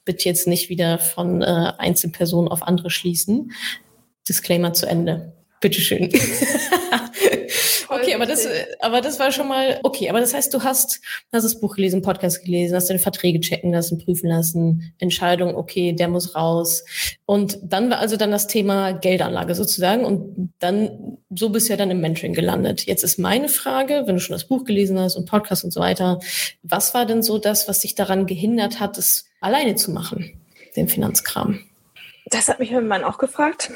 [0.06, 3.52] bitte jetzt nicht wieder von äh, Einzelpersonen auf andere schließen.
[4.28, 5.34] Disclaimer zu Ende.
[5.60, 6.12] Bitteschön.
[7.90, 8.48] okay, aber das,
[8.80, 12.02] aber das war schon mal, okay, aber das heißt, du hast, hast das Buch gelesen,
[12.02, 16.84] Podcast gelesen, hast deine Verträge checken lassen, prüfen lassen, Entscheidung, okay, der muss raus.
[17.26, 21.78] Und dann war also dann das Thema Geldanlage sozusagen und dann, so bist du ja
[21.78, 22.86] dann im Mentoring gelandet.
[22.86, 25.80] Jetzt ist meine Frage, wenn du schon das Buch gelesen hast und Podcast und so
[25.80, 26.20] weiter,
[26.64, 30.40] was war denn so das, was dich daran gehindert hat, es alleine zu machen,
[30.76, 31.60] den Finanzkram?
[32.26, 33.72] Das hat mich mein Mann auch gefragt.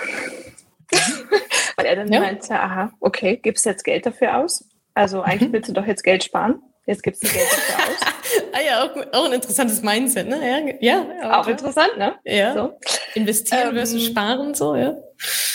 [1.81, 2.19] Weil er dann ja.
[2.19, 4.67] meinte, aha, okay, gibst du jetzt Geld dafür aus?
[4.93, 5.53] Also eigentlich mhm.
[5.53, 6.61] willst du doch jetzt Geld sparen.
[6.85, 8.13] Jetzt gibst du Geld dafür aus.
[8.53, 10.77] ah ja, auch, auch, ein interessantes Mindset, ne?
[10.81, 12.15] Ja, ja auch, auch interessant, ne?
[12.23, 12.53] Ja.
[12.53, 12.73] So.
[13.13, 14.95] Investieren ähm, versus sparen, so, ja.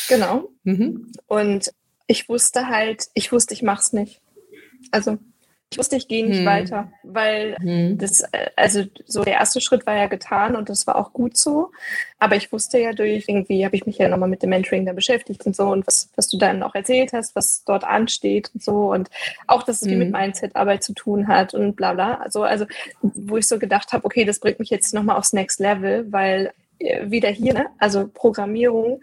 [0.08, 0.48] Genau.
[0.64, 1.12] Mhm.
[1.26, 1.70] Und
[2.06, 4.20] ich wusste halt, ich wusste, ich mach's nicht.
[4.92, 5.18] Also
[5.70, 6.46] ich wusste, ich gehe nicht hm.
[6.46, 7.98] weiter, weil hm.
[7.98, 11.36] das, äh, also so der erste Schritt war ja getan und das war auch gut
[11.36, 11.72] so.
[12.18, 14.92] Aber ich wusste ja durch, irgendwie habe ich mich ja nochmal mit dem Mentoring da
[14.92, 18.62] beschäftigt und so und was, was du dann auch erzählt hast, was dort ansteht und
[18.62, 19.10] so und
[19.48, 19.98] auch, dass es hm.
[19.98, 22.14] mit Mindset-Arbeit zu tun hat und bla bla.
[22.14, 22.66] Also, also
[23.02, 26.52] wo ich so gedacht habe, okay, das bringt mich jetzt nochmal aufs Next Level, weil
[26.78, 27.66] äh, wieder hier, ne?
[27.78, 29.00] also Programmierung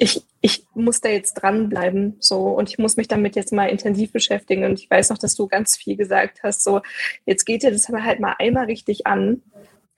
[0.00, 4.12] ich, ich muss da jetzt dranbleiben, so, und ich muss mich damit jetzt mal intensiv
[4.12, 4.64] beschäftigen.
[4.64, 6.80] Und ich weiß noch, dass du ganz viel gesagt hast, so,
[7.26, 9.42] jetzt geht ihr das aber halt mal einmal richtig an.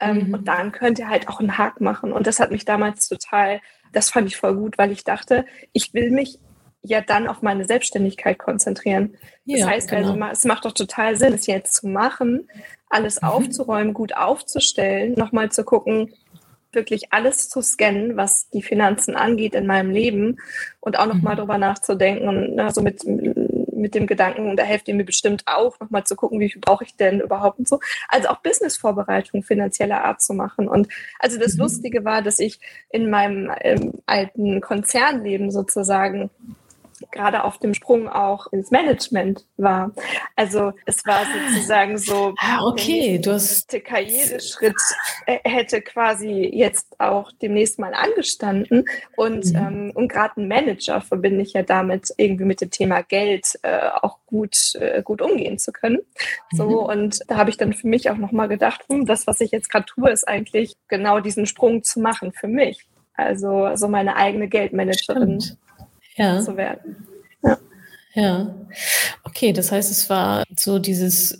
[0.00, 0.34] Ähm, mhm.
[0.34, 2.12] Und dann könnt ihr halt auch einen Hack machen.
[2.12, 3.60] Und das hat mich damals total,
[3.92, 6.40] das fand ich voll gut, weil ich dachte, ich will mich
[6.82, 9.16] ja dann auf meine Selbstständigkeit konzentrieren.
[9.46, 10.26] Das ja, heißt also, genau.
[10.26, 12.48] also, es macht doch total Sinn, es jetzt zu machen,
[12.88, 13.28] alles mhm.
[13.28, 16.12] aufzuräumen, gut aufzustellen, nochmal zu gucken,
[16.74, 20.38] wirklich alles zu scannen, was die Finanzen angeht in meinem Leben
[20.80, 21.40] und auch nochmal mhm.
[21.40, 26.04] drüber nachzudenken und also mit, mit dem Gedanken, da helft ihr mir bestimmt auch, nochmal
[26.04, 27.80] zu gucken, wie viel brauche ich denn überhaupt und so.
[28.08, 30.68] Also auch Businessvorbereitung finanzieller Art zu machen.
[30.68, 31.60] Und also das mhm.
[31.60, 36.30] Lustige war, dass ich in meinem ähm, alten Konzernleben sozusagen
[37.10, 39.92] gerade auf dem Sprung auch ins Management war.
[40.36, 44.76] Also es war sozusagen so, ah, okay, du hast der Karriereschritt
[45.26, 48.84] äh, hätte quasi jetzt auch demnächst mal angestanden
[49.16, 49.56] und, mhm.
[49.56, 53.88] ähm, und gerade ein Manager verbinde ich ja damit irgendwie mit dem Thema Geld äh,
[54.00, 55.98] auch gut, äh, gut umgehen zu können.
[56.52, 56.76] So mhm.
[56.76, 59.70] und da habe ich dann für mich auch nochmal gedacht, hm, das, was ich jetzt
[59.70, 62.86] gerade tue, ist eigentlich genau diesen Sprung zu machen für mich.
[63.14, 65.40] Also so meine eigene Geldmanagerin.
[65.40, 65.58] Stimmt
[66.16, 66.40] ja.
[66.40, 67.06] zu werden.
[67.42, 67.58] Ja.
[68.14, 68.54] ja.
[69.24, 71.38] Okay, das heißt, es war so dieses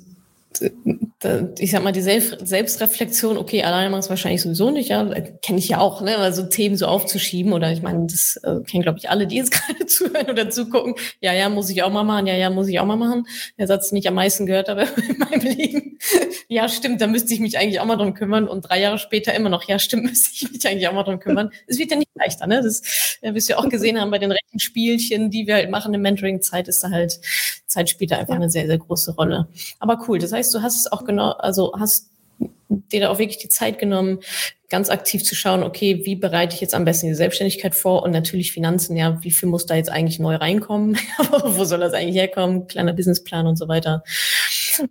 [1.59, 5.05] ich sag mal, die Selbstreflexion, okay, alleine machen es wahrscheinlich sowieso nicht, ja,
[5.43, 8.83] kenne ich ja auch, ne, also Themen so aufzuschieben oder ich meine, das äh, kennen,
[8.83, 10.95] glaube ich, alle, die jetzt gerade zuhören oder zugucken.
[11.21, 13.25] Ja, ja, muss ich auch mal machen, ja, ja, muss ich auch mal machen.
[13.59, 15.99] Der Satz, den ich am meisten gehört habe in meinem Leben.
[16.49, 19.33] Ja, stimmt, da müsste ich mich eigentlich auch mal drum kümmern und drei Jahre später
[19.33, 21.51] immer noch, ja, stimmt, müsste ich mich eigentlich auch mal drum kümmern.
[21.67, 22.83] Es wird ja nicht leichter, ne, das,
[23.23, 26.69] ja, du ja auch gesehen haben bei den Rechenspielchen, die wir halt machen in Mentoring-Zeit,
[26.69, 27.21] ist da halt,
[27.73, 28.41] Zeit spielt da einfach ja.
[28.41, 29.49] eine sehr, sehr große Rolle.
[29.79, 32.13] Aber cool, das heißt, du hast es auch genau, also hast
[32.69, 34.21] dir da auch wirklich die Zeit genommen,
[34.69, 38.11] ganz aktiv zu schauen, okay, wie bereite ich jetzt am besten die Selbstständigkeit vor und
[38.11, 40.97] natürlich Finanzen, ja, wie viel muss da jetzt eigentlich neu reinkommen,
[41.45, 44.03] wo soll das eigentlich herkommen, kleiner Businessplan und so weiter.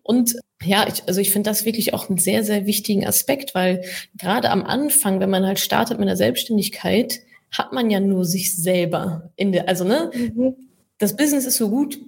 [0.03, 3.83] Und ja, ich, also ich finde das wirklich auch einen sehr, sehr wichtigen Aspekt, weil
[4.15, 8.55] gerade am Anfang, wenn man halt startet mit der Selbstständigkeit, hat man ja nur sich
[8.55, 10.55] selber in der, also ne, mhm.
[10.99, 11.99] das Business ist so gut,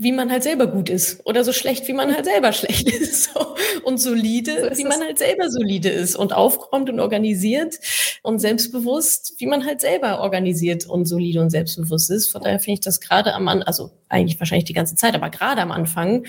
[0.00, 3.32] wie man halt selber gut ist oder so schlecht, wie man halt selber schlecht ist
[3.34, 3.56] so.
[3.82, 7.74] und solide, so wie man halt selber solide ist und aufgeräumt und organisiert
[8.22, 12.28] und selbstbewusst, wie man halt selber organisiert und solide und selbstbewusst ist.
[12.28, 15.30] Von daher finde ich das gerade am Anfang, also eigentlich wahrscheinlich die ganze Zeit, aber
[15.30, 16.24] gerade am Anfang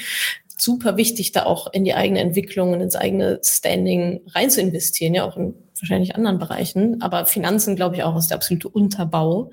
[0.58, 5.14] super wichtig, da auch in die eigene Entwicklung und ins eigene Standing rein zu investieren,
[5.14, 9.52] ja auch in wahrscheinlich anderen Bereichen, aber Finanzen glaube ich auch ist der absolute Unterbau.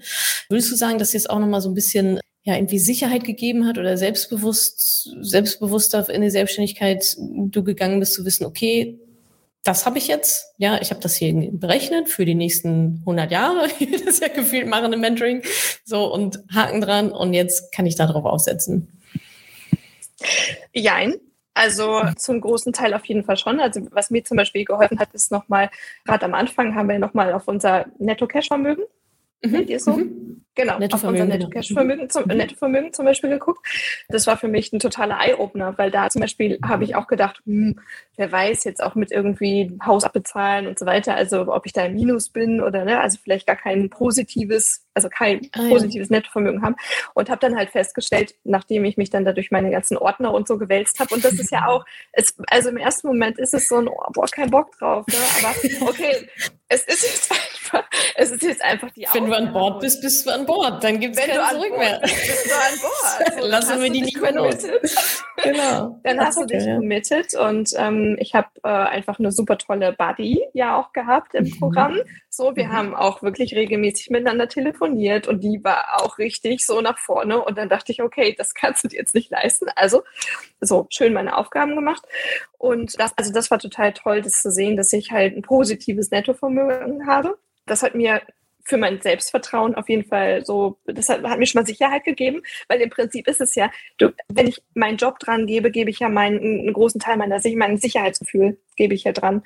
[0.48, 3.76] Würdest du sagen, dass jetzt auch nochmal so ein bisschen ja irgendwie Sicherheit gegeben hat
[3.76, 9.00] oder selbstbewusst, selbstbewusster in die Selbstständigkeit du gegangen bist, zu wissen, okay,
[9.64, 13.68] das habe ich jetzt, ja, ich habe das hier berechnet für die nächsten 100 Jahre,
[14.04, 15.42] das ja gefühlt machen im Mentoring,
[15.84, 18.88] so und Haken dran und jetzt kann ich darauf aufsetzen.
[20.72, 21.16] Jein,
[21.52, 23.58] also zum großen Teil auf jeden Fall schon.
[23.58, 25.68] Also was mir zum Beispiel geholfen hat, ist nochmal,
[26.04, 28.84] gerade am Anfang haben wir nochmal auf unser Netto-Cash-Vermögen,
[29.42, 29.64] mhm.
[29.66, 29.92] ihr so?
[29.92, 30.26] Mhm.
[30.56, 32.38] Genau, auf unser Netto-Cash-Vermögen zum, mhm.
[32.38, 33.60] Nettovermögen zum Beispiel geguckt.
[34.08, 37.42] Das war für mich ein totaler Eye-Opener, weil da zum Beispiel habe ich auch gedacht,
[37.44, 37.78] hm,
[38.16, 41.84] wer weiß jetzt auch mit irgendwie Haus abbezahlen und so weiter, also ob ich da
[41.84, 46.16] im Minus bin oder ne, also vielleicht gar kein positives, also kein ah, positives ja.
[46.16, 46.76] Nettovermögen haben.
[47.12, 50.48] Und habe dann halt festgestellt, nachdem ich mich dann da durch meine ganzen Ordner und
[50.48, 53.68] so gewälzt habe, und das ist ja auch, es, also im ersten Moment ist es
[53.68, 55.16] so ein, oh, boah, kein Bock drauf, ne?
[55.38, 56.26] aber okay,
[56.68, 57.30] es ist jetzt
[57.72, 60.82] einfach, es ist jetzt einfach die Wenn du an Bord bist, bist du an Bord.
[60.82, 62.00] Dann gibt es kein Zurück mehr.
[62.00, 62.92] Bist, bist du an Bord.
[63.40, 64.56] So, Lassen wir die nicht mehr los.
[65.42, 66.00] genau.
[66.02, 66.76] Dann hast okay, du dich ja.
[66.76, 71.44] committed und ähm, ich habe äh, einfach eine super tolle Buddy ja auch gehabt im
[71.44, 71.58] mhm.
[71.58, 71.98] Programm.
[72.30, 72.72] So, wir mhm.
[72.72, 77.42] haben auch wirklich regelmäßig miteinander telefoniert und die war auch richtig so nach vorne.
[77.42, 79.66] Und dann dachte ich, okay, das kannst du dir jetzt nicht leisten.
[79.74, 80.02] Also
[80.60, 82.02] so schön meine Aufgaben gemacht.
[82.58, 86.10] Und das, also das war total toll, das zu sehen, dass ich halt ein positives
[86.10, 86.55] Nettovermögen
[87.06, 87.38] habe.
[87.66, 88.22] Das hat mir
[88.66, 92.42] für mein Selbstvertrauen auf jeden Fall so, das hat, hat, mir schon mal Sicherheit gegeben,
[92.68, 96.00] weil im Prinzip ist es ja, du, wenn ich meinen Job dran gebe, gebe ich
[96.00, 99.42] ja meinen, einen großen Teil meiner mein Sicherheitsgefühl gebe ich ja dran.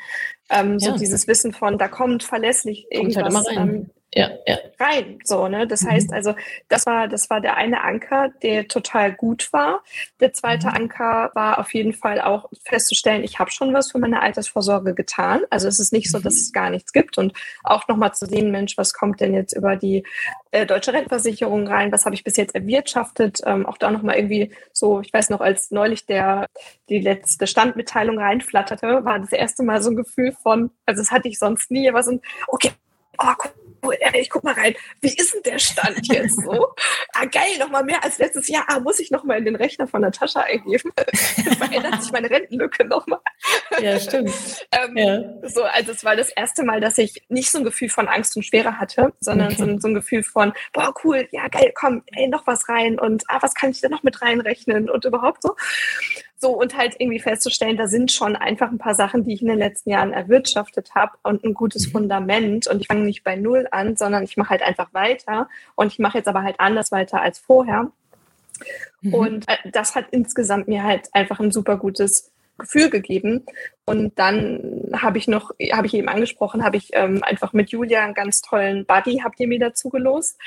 [0.50, 0.92] Ähm, ja.
[0.92, 3.46] So dieses Wissen von, da kommt verlässlich halt irgendwas.
[3.56, 4.58] Ähm, ja, ja.
[4.80, 5.20] rein.
[5.22, 5.68] So, ne?
[5.68, 5.90] Das mhm.
[5.90, 6.34] heißt also,
[6.68, 9.84] das war, das war der eine Anker, der total gut war.
[10.18, 10.74] Der zweite mhm.
[10.74, 15.42] Anker war auf jeden Fall auch festzustellen, ich habe schon was für meine Altersvorsorge getan.
[15.50, 16.40] Also es ist nicht so, dass mhm.
[16.40, 17.18] es gar nichts gibt.
[17.18, 20.04] Und auch nochmal zu sehen, Mensch, was kommt denn jetzt über die
[20.50, 21.92] äh, deutsche Rentenversicherung rein?
[21.92, 23.40] Was habe ich bis jetzt erwirtschaftet?
[23.46, 26.46] Ähm, auch da nochmal irgendwie so, ich weiß noch, als neulich der
[26.88, 31.28] die letzte Standmitteilung reinflatterte, war das erste Mal so ein Gefühl von, also das hatte
[31.28, 32.72] ich sonst nie, aber so ein, okay,
[33.18, 33.32] oh,
[33.84, 36.68] cool, ich guck mal rein, wie ist denn der Stand jetzt so?
[37.14, 38.64] ah, geil, noch mal mehr als letztes Jahr.
[38.68, 40.92] Ah, muss ich noch mal in den Rechner von Natascha eingeben?
[41.58, 43.20] verändert sich meine Rentenlücke noch mal.
[43.80, 44.30] ja, stimmt.
[44.72, 45.48] ähm, ja.
[45.48, 48.36] So, also es war das erste Mal, dass ich nicht so ein Gefühl von Angst
[48.36, 49.56] und Schwere hatte, sondern okay.
[49.56, 53.24] so, so, ein Gefühl von, boah, cool, ja, geil, komm, ey, noch was rein und
[53.28, 55.56] ah, was kann ich denn noch mit reinrechnen und überhaupt so.
[56.42, 59.48] So, und halt irgendwie festzustellen, da sind schon einfach ein paar Sachen, die ich in
[59.48, 61.92] den letzten Jahren erwirtschaftet habe und ein gutes mhm.
[61.92, 62.66] Fundament.
[62.66, 65.50] Und ich fange nicht bei Null an, sondern ich mache halt einfach weiter.
[65.74, 67.92] Und ich mache jetzt aber halt anders weiter als vorher.
[69.02, 69.14] Mhm.
[69.14, 73.44] Und äh, das hat insgesamt mir halt einfach ein super gutes Gefühl gegeben.
[73.86, 78.04] Und dann habe ich noch, habe ich eben angesprochen, habe ich ähm, einfach mit Julia
[78.04, 80.38] einen ganz tollen Buddy, habt ihr mir dazu gelost.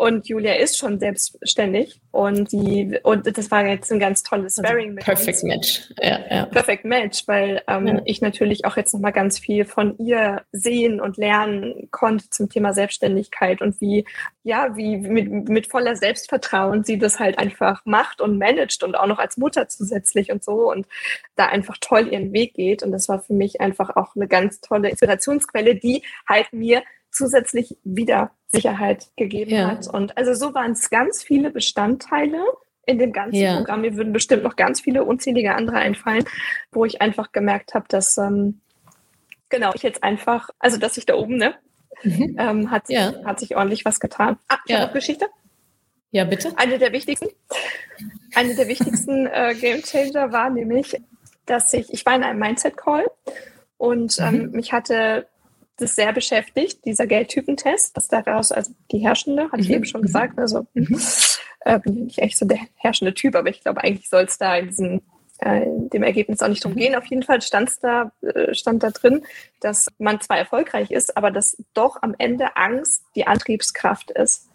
[0.00, 4.66] Und Julia ist schon selbstständig und die, und das war jetzt ein ganz tolles also
[4.66, 5.42] Sparring mit Perfect uns.
[5.42, 5.94] Match.
[6.00, 6.46] Ja, ja.
[6.46, 8.00] Perfect Match, weil ähm, ja.
[8.06, 12.72] ich natürlich auch jetzt nochmal ganz viel von ihr sehen und lernen konnte zum Thema
[12.72, 14.06] Selbstständigkeit und wie,
[14.42, 19.06] ja, wie mit, mit voller Selbstvertrauen sie das halt einfach macht und managt und auch
[19.06, 20.86] noch als Mutter zusätzlich und so und
[21.36, 22.82] da einfach toll ihren Weg geht geht.
[22.82, 27.76] Und das war für mich einfach auch eine ganz tolle Inspirationsquelle, die halt mir zusätzlich
[27.84, 29.68] wieder Sicherheit gegeben ja.
[29.68, 29.88] hat.
[29.88, 32.44] Und also so waren es ganz viele Bestandteile
[32.86, 33.56] in dem ganzen ja.
[33.56, 33.82] Programm.
[33.82, 36.24] Mir würden bestimmt noch ganz viele unzählige andere einfallen,
[36.72, 38.60] wo ich einfach gemerkt habe, dass ähm,
[39.48, 41.54] genau ich jetzt einfach, also dass ich da oben ne,
[42.02, 42.36] mhm.
[42.38, 43.12] ähm, hat, ja.
[43.24, 44.38] hat sich ordentlich was getan.
[44.48, 44.80] Ah, ich ja.
[44.80, 45.28] habe Geschichte.
[46.12, 46.52] Ja, bitte.
[46.56, 47.28] Eine der wichtigsten,
[48.34, 51.00] eine der wichtigsten äh, Game Changer war nämlich,
[51.50, 53.10] dass ich, ich war in einem Mindset-Call
[53.76, 54.50] und ähm, mhm.
[54.52, 55.26] mich hatte
[55.76, 59.62] das sehr beschäftigt, dieser Geldtypentest, was daraus, also die herrschende, hatte mhm.
[59.62, 61.00] ich eben schon gesagt, also mhm.
[61.60, 64.38] äh, bin ich nicht echt so der herrschende Typ, aber ich glaube, eigentlich soll es
[64.38, 65.02] da in diesem
[65.38, 66.78] äh, dem Ergebnis auch nicht drum mhm.
[66.78, 66.94] gehen.
[66.94, 69.24] Auf jeden Fall stand da, äh, stand da drin,
[69.60, 74.50] dass man zwar erfolgreich ist, aber dass doch am Ende Angst die Antriebskraft ist.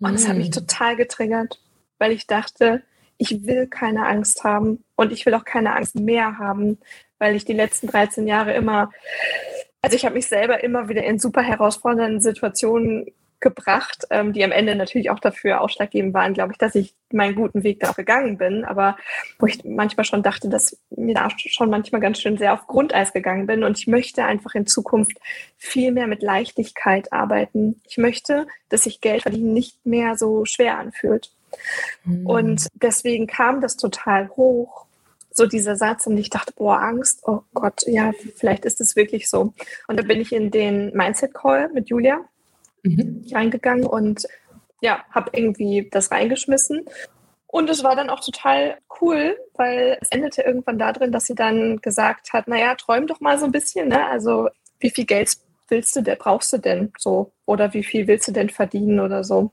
[0.00, 0.54] Und das hat mich mhm.
[0.54, 1.60] total getriggert,
[1.98, 2.82] weil ich dachte,
[3.18, 6.78] ich will keine Angst haben und ich will auch keine Angst mehr haben,
[7.18, 8.90] weil ich die letzten 13 Jahre immer,
[9.82, 13.06] also ich habe mich selber immer wieder in super herausfordernden Situationen
[13.40, 17.34] gebracht, ähm, die am Ende natürlich auch dafür ausschlaggebend waren, glaube ich, dass ich meinen
[17.34, 18.96] guten Weg da auch gegangen bin, aber
[19.38, 23.12] wo ich manchmal schon dachte, dass mir da schon manchmal ganz schön sehr auf Grundeis
[23.12, 25.18] gegangen bin und ich möchte einfach in Zukunft
[25.58, 27.80] viel mehr mit Leichtigkeit arbeiten.
[27.88, 31.30] Ich möchte, dass sich Geld verdienen nicht mehr so schwer anfühlt.
[32.04, 32.26] Mhm.
[32.26, 34.86] Und deswegen kam das total hoch,
[35.30, 36.06] so dieser Satz.
[36.06, 39.52] Und ich dachte, boah, Angst, oh Gott, ja, vielleicht ist es wirklich so.
[39.88, 42.20] Und da bin ich in den Mindset-Call mit Julia
[42.82, 43.26] mhm.
[43.32, 44.26] reingegangen und
[44.80, 46.84] ja, habe irgendwie das reingeschmissen.
[47.46, 51.80] Und es war dann auch total cool, weil es endete irgendwann darin, dass sie dann
[51.80, 54.06] gesagt hat, naja, träum doch mal so ein bisschen, ne?
[54.06, 54.48] Also
[54.80, 55.36] wie viel Geld
[55.68, 57.32] willst du denn, brauchst du denn so?
[57.44, 59.52] Oder wie viel willst du denn verdienen oder so?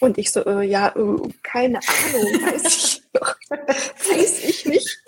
[0.00, 4.98] Und ich so, äh, ja, äh, keine Ahnung, weiß ich noch, weiß ich nicht.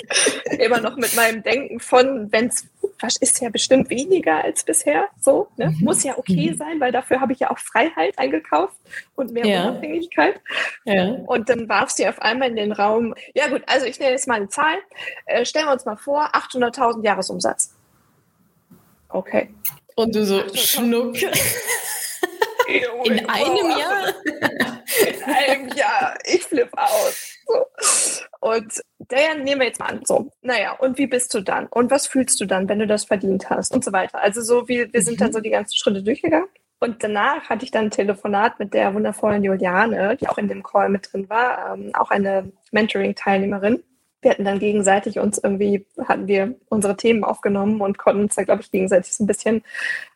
[0.58, 2.66] Immer noch mit meinem Denken von, wenn es,
[3.00, 5.70] was ist ja bestimmt weniger als bisher, so, ne?
[5.70, 5.78] Mhm.
[5.80, 6.56] muss ja okay mhm.
[6.58, 8.76] sein, weil dafür habe ich ja auch Freiheit eingekauft
[9.14, 9.70] und mehr ja.
[9.70, 10.38] Unabhängigkeit.
[10.84, 11.04] Ja.
[11.26, 14.28] Und dann warf sie auf einmal in den Raum, ja gut, also ich nenne jetzt
[14.28, 14.76] mal eine Zahl,
[15.24, 17.74] äh, stellen wir uns mal vor, 800.000 Jahresumsatz.
[19.08, 19.48] Okay.
[19.94, 21.16] Und du so, schnuck.
[23.04, 24.14] In einem Jahr?
[25.06, 26.16] In einem Jahr.
[26.24, 27.36] Ich flippe aus.
[27.46, 27.66] So.
[28.40, 30.04] Und naja, nehmen wir jetzt mal an.
[30.04, 31.66] So, naja, und wie bist du dann?
[31.66, 33.74] Und was fühlst du dann, wenn du das verdient hast?
[33.74, 34.20] Und so weiter.
[34.20, 35.34] Also so, wie, wir sind dann mhm.
[35.34, 36.48] so die ganzen Schritte durchgegangen.
[36.82, 40.64] Und danach hatte ich dann ein Telefonat mit der wundervollen Juliane, die auch in dem
[40.64, 43.84] Call mit drin war, ähm, auch eine Mentoring-Teilnehmerin.
[44.20, 48.42] Wir hatten dann gegenseitig uns irgendwie, hatten wir unsere Themen aufgenommen und konnten uns da,
[48.42, 49.62] glaube ich, gegenseitig so ein bisschen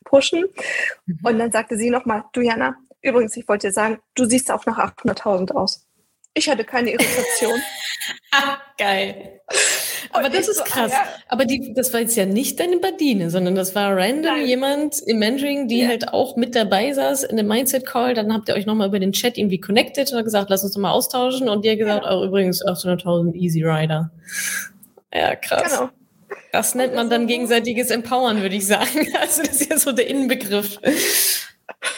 [0.04, 0.46] pushen.
[1.06, 1.18] Mhm.
[1.22, 4.66] Und dann sagte sie nochmal, du Jana, übrigens, ich wollte dir sagen, du siehst auch
[4.66, 5.86] nach 800.000 aus.
[6.34, 7.60] Ich hatte keine Irritation.
[8.78, 9.40] Geil.
[10.12, 10.92] Aber das ist so, krass.
[10.92, 11.06] Ah, ja.
[11.28, 14.46] Aber die, das war jetzt ja nicht deine Badine, sondern das war random Nein.
[14.46, 15.88] jemand im Mentoring, die ja.
[15.88, 18.14] halt auch mit dabei saß in dem Mindset-Call.
[18.14, 20.80] Dann habt ihr euch nochmal über den Chat irgendwie connected und gesagt, lass uns doch
[20.80, 21.48] mal austauschen.
[21.48, 22.14] Und ihr gesagt, ja.
[22.14, 24.10] oh, übrigens 800.000 Easy Rider.
[25.12, 25.78] Ja, krass.
[25.78, 25.90] Genau.
[26.52, 29.08] Das nennt man dann gegenseitiges Empowern, würde ich sagen.
[29.20, 30.78] Also das ist ja so der Innenbegriff.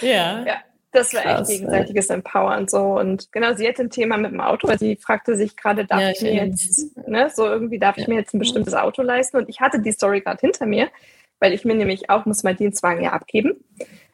[0.01, 0.44] Ja.
[0.44, 0.57] ja.
[0.90, 2.98] Das war Krass, echt gegenseitiges Empowern so.
[2.98, 6.01] Und genau, sie hatte ein Thema mit dem Auto, weil sie fragte sich gerade, darf
[6.01, 8.03] ja, ich mir jetzt, ne, so irgendwie darf ja.
[8.03, 9.37] ich mir jetzt ein bestimmtes Auto leisten?
[9.37, 10.88] Und ich hatte die Story gerade hinter mir,
[11.40, 13.62] weil ich mir nämlich auch muss meinen Dienstwagen ja abgeben.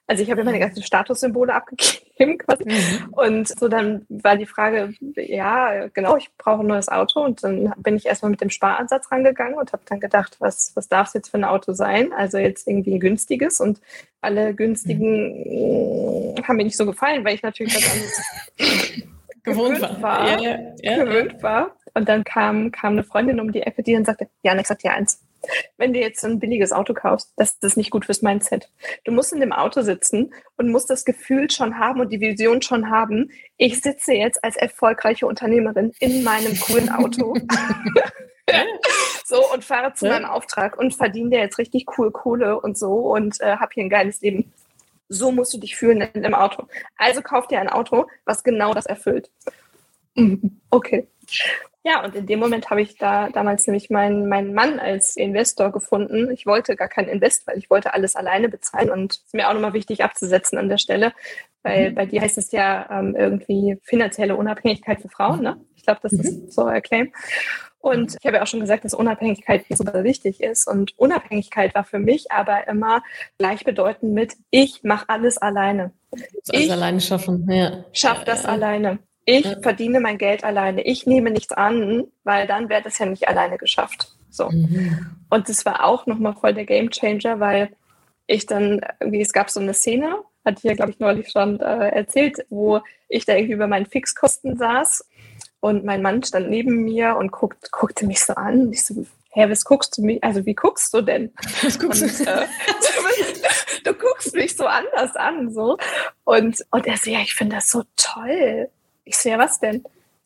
[0.06, 2.64] Also ich habe ja meine ganzen Statussymbole abgegeben quasi.
[2.64, 3.12] Mhm.
[3.12, 7.20] Und so dann war die Frage, ja, genau, ich brauche ein neues Auto.
[7.24, 10.88] Und dann bin ich erstmal mit dem Sparansatz rangegangen und habe dann gedacht, was, was
[10.88, 12.12] darf es jetzt für ein Auto sein?
[12.12, 13.60] Also jetzt irgendwie ein günstiges.
[13.60, 13.80] Und
[14.20, 16.46] alle günstigen mhm.
[16.46, 19.04] haben mir nicht so gefallen, weil ich natürlich was anderes
[19.42, 20.02] gewohnt war.
[20.02, 21.76] war ja, ja, gewöhnt war.
[21.94, 24.80] Und dann kam, kam eine Freundin um die Ecke, die dann sagte, ja, ich sag
[24.80, 25.22] dir eins,
[25.76, 28.70] wenn du jetzt ein billiges Auto kaufst, das ist nicht gut fürs Mindset.
[29.04, 32.62] Du musst in dem Auto sitzen und musst das Gefühl schon haben und die Vision
[32.62, 37.34] schon haben, ich sitze jetzt als erfolgreiche Unternehmerin in meinem coolen Auto.
[39.24, 40.12] so und fahre zu ja.
[40.12, 43.84] meinem Auftrag und verdiene dir jetzt richtig cool Kohle und so und äh, habe hier
[43.84, 44.52] ein geiles Leben.
[45.08, 46.66] So musst du dich fühlen in dem Auto.
[46.96, 49.30] Also kauf dir ein Auto, was genau das erfüllt.
[50.14, 50.60] Mhm.
[50.70, 51.08] Okay.
[51.86, 55.70] Ja, und in dem Moment habe ich da damals nämlich meinen, meinen Mann als Investor
[55.70, 56.30] gefunden.
[56.30, 59.48] Ich wollte gar keinen Invest, weil ich wollte alles alleine bezahlen und es ist mir
[59.48, 61.12] auch nochmal wichtig abzusetzen an der Stelle,
[61.62, 61.94] weil mhm.
[61.94, 65.42] bei dir heißt es ja ähm, irgendwie finanzielle Unabhängigkeit für Frauen.
[65.42, 65.60] Ne?
[65.76, 66.20] Ich glaube, das mhm.
[66.20, 67.12] ist so ein Claim.
[67.84, 70.66] Und ich habe ja auch schon gesagt, dass Unabhängigkeit super wichtig ist.
[70.66, 73.02] Und Unabhängigkeit war für mich aber immer
[73.36, 75.92] gleichbedeutend mit, ich mache alles alleine.
[76.48, 77.84] Alles alleine schaffen, ja.
[77.92, 78.48] Schaff das ja.
[78.48, 79.00] alleine.
[79.24, 79.60] Ich ja.
[79.60, 80.82] verdiene mein Geld alleine.
[80.82, 84.12] Ich nehme nichts an, weil dann wäre das ja nicht alleine geschafft.
[84.30, 84.50] So.
[84.50, 85.16] Mhm.
[85.30, 87.70] Und das war auch nochmal voll der Game Changer, weil
[88.26, 91.60] ich dann irgendwie, es gab so eine Szene, hatte ich ja, glaube ich, neulich schon
[91.60, 95.08] äh, erzählt, wo ich da irgendwie über meinen Fixkosten saß
[95.60, 98.70] und mein Mann stand neben mir und guckt, guckte mich so an.
[98.70, 100.22] Ich so, hä, was guckst du mich?
[100.22, 101.32] Also wie guckst du denn?
[101.62, 102.46] Was guckst und, äh,
[103.84, 105.78] du guckst mich so anders an, so.
[106.24, 108.68] Und, und er so, ja, ich finde das so toll.
[109.04, 109.84] Ich so, ja, was denn?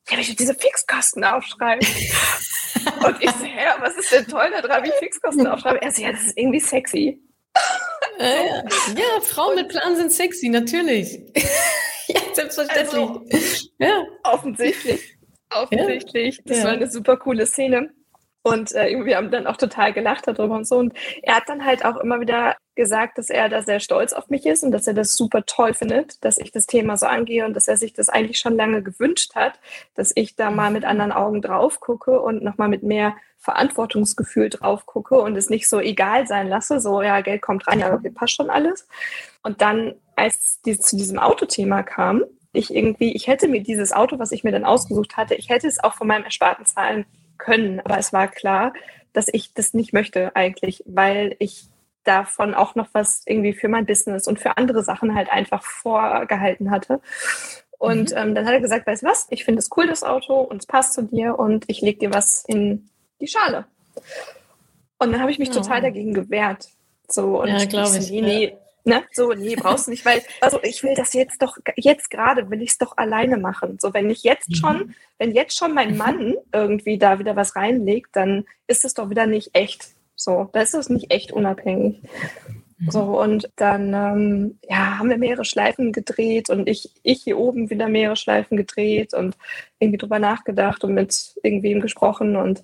[0.08, 1.86] Ja, ich diese Fixkosten aufschreiben.
[3.06, 5.82] und ich so, ja, was ist denn toll daran, wie ich Fixkosten aufschreibe?
[5.82, 7.20] Er so, ja, das ist irgendwie sexy.
[8.18, 8.46] Äh,
[8.96, 11.20] ja, Frauen mit Plan sind sexy, natürlich.
[12.08, 12.94] ja, selbstverständlich.
[12.94, 13.26] Also,
[13.78, 14.04] ja.
[14.24, 15.18] Offensichtlich.
[15.50, 16.36] Offensichtlich.
[16.36, 16.42] Ja.
[16.46, 16.64] Das ja.
[16.64, 17.90] war eine super coole Szene.
[18.42, 20.76] Und äh, wir haben dann auch total gelacht darüber und so.
[20.76, 24.30] Und er hat dann halt auch immer wieder gesagt, dass er da sehr stolz auf
[24.30, 27.44] mich ist und dass er das super toll findet, dass ich das Thema so angehe
[27.44, 29.58] und dass er sich das eigentlich schon lange gewünscht hat,
[29.94, 34.86] dass ich da mal mit anderen Augen drauf gucke und nochmal mit mehr Verantwortungsgefühl drauf
[34.86, 38.10] gucke und es nicht so egal sein lasse, so ja, Geld kommt rein, ja, okay,
[38.10, 38.86] passt schon alles.
[39.42, 44.18] Und dann, als es zu diesem Autothema kam, ich irgendwie, ich hätte mir dieses Auto,
[44.18, 47.06] was ich mir dann ausgesucht hatte, ich hätte es auch von meinem Ersparten zahlen
[47.38, 47.80] können.
[47.80, 48.72] Aber es war klar,
[49.12, 51.68] dass ich das nicht möchte eigentlich, weil ich
[52.04, 56.70] davon auch noch was irgendwie für mein Business und für andere Sachen halt einfach vorgehalten
[56.70, 57.00] hatte.
[57.78, 58.16] Und mhm.
[58.16, 60.58] ähm, dann hat er gesagt, weißt du was, ich finde es cool, das Auto, und
[60.58, 62.88] es passt zu dir und ich lege dir was in
[63.20, 63.66] die Schale.
[64.98, 65.54] Und dann habe ich mich oh.
[65.54, 66.68] total dagegen gewehrt.
[67.08, 68.10] So, und ja, glaube ich.
[68.10, 69.02] Nee, nee, Ne?
[69.12, 72.62] So, nee, brauchst du nicht, weil, also ich will das jetzt doch, jetzt gerade will
[72.62, 73.78] ich es doch alleine machen.
[73.80, 74.94] So, wenn ich jetzt schon, mhm.
[75.18, 79.26] wenn jetzt schon mein Mann irgendwie da wieder was reinlegt, dann ist es doch wieder
[79.26, 79.88] nicht echt.
[80.14, 82.00] So, da ist es nicht echt unabhängig.
[82.78, 82.90] Mhm.
[82.90, 87.70] So, und dann ähm, ja, haben wir mehrere Schleifen gedreht und ich, ich hier oben
[87.70, 89.36] wieder mehrere Schleifen gedreht und
[89.80, 92.62] irgendwie drüber nachgedacht und mit irgendwem gesprochen und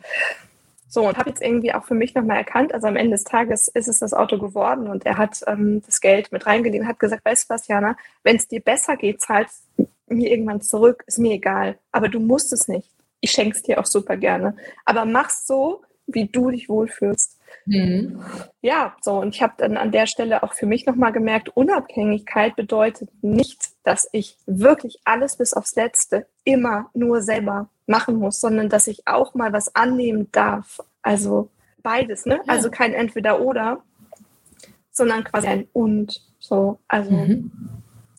[0.94, 3.66] so, und habe jetzt irgendwie auch für mich nochmal erkannt, also am Ende des Tages
[3.66, 7.24] ist es das Auto geworden und er hat ähm, das Geld mit reingelegt, hat gesagt,
[7.24, 9.64] weißt du was, Jana, wenn es dir besser geht, zahlst
[10.06, 12.88] mir irgendwann zurück, ist mir egal, aber du musst es nicht.
[13.20, 14.54] Ich schenke es dir auch super gerne.
[14.84, 17.40] Aber mach's so, wie du dich wohlfühlst.
[17.66, 18.22] Mhm.
[18.60, 22.54] Ja, so, und ich habe dann an der Stelle auch für mich nochmal gemerkt, Unabhängigkeit
[22.54, 28.68] bedeutet nicht, dass ich wirklich alles bis aufs Letzte immer nur selber machen muss, sondern
[28.68, 30.80] dass ich auch mal was annehmen darf.
[31.04, 31.50] Also
[31.82, 32.36] beides, ne?
[32.36, 32.42] Ja.
[32.46, 33.82] Also kein Entweder-Oder,
[34.90, 36.22] sondern quasi ein Und.
[36.40, 37.10] So, also.
[37.12, 37.52] Mhm.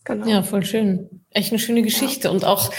[0.06, 0.26] Genau.
[0.28, 1.08] Ja, voll schön.
[1.32, 2.28] Echt eine schöne Geschichte.
[2.28, 2.30] Ja.
[2.30, 2.70] Und auch,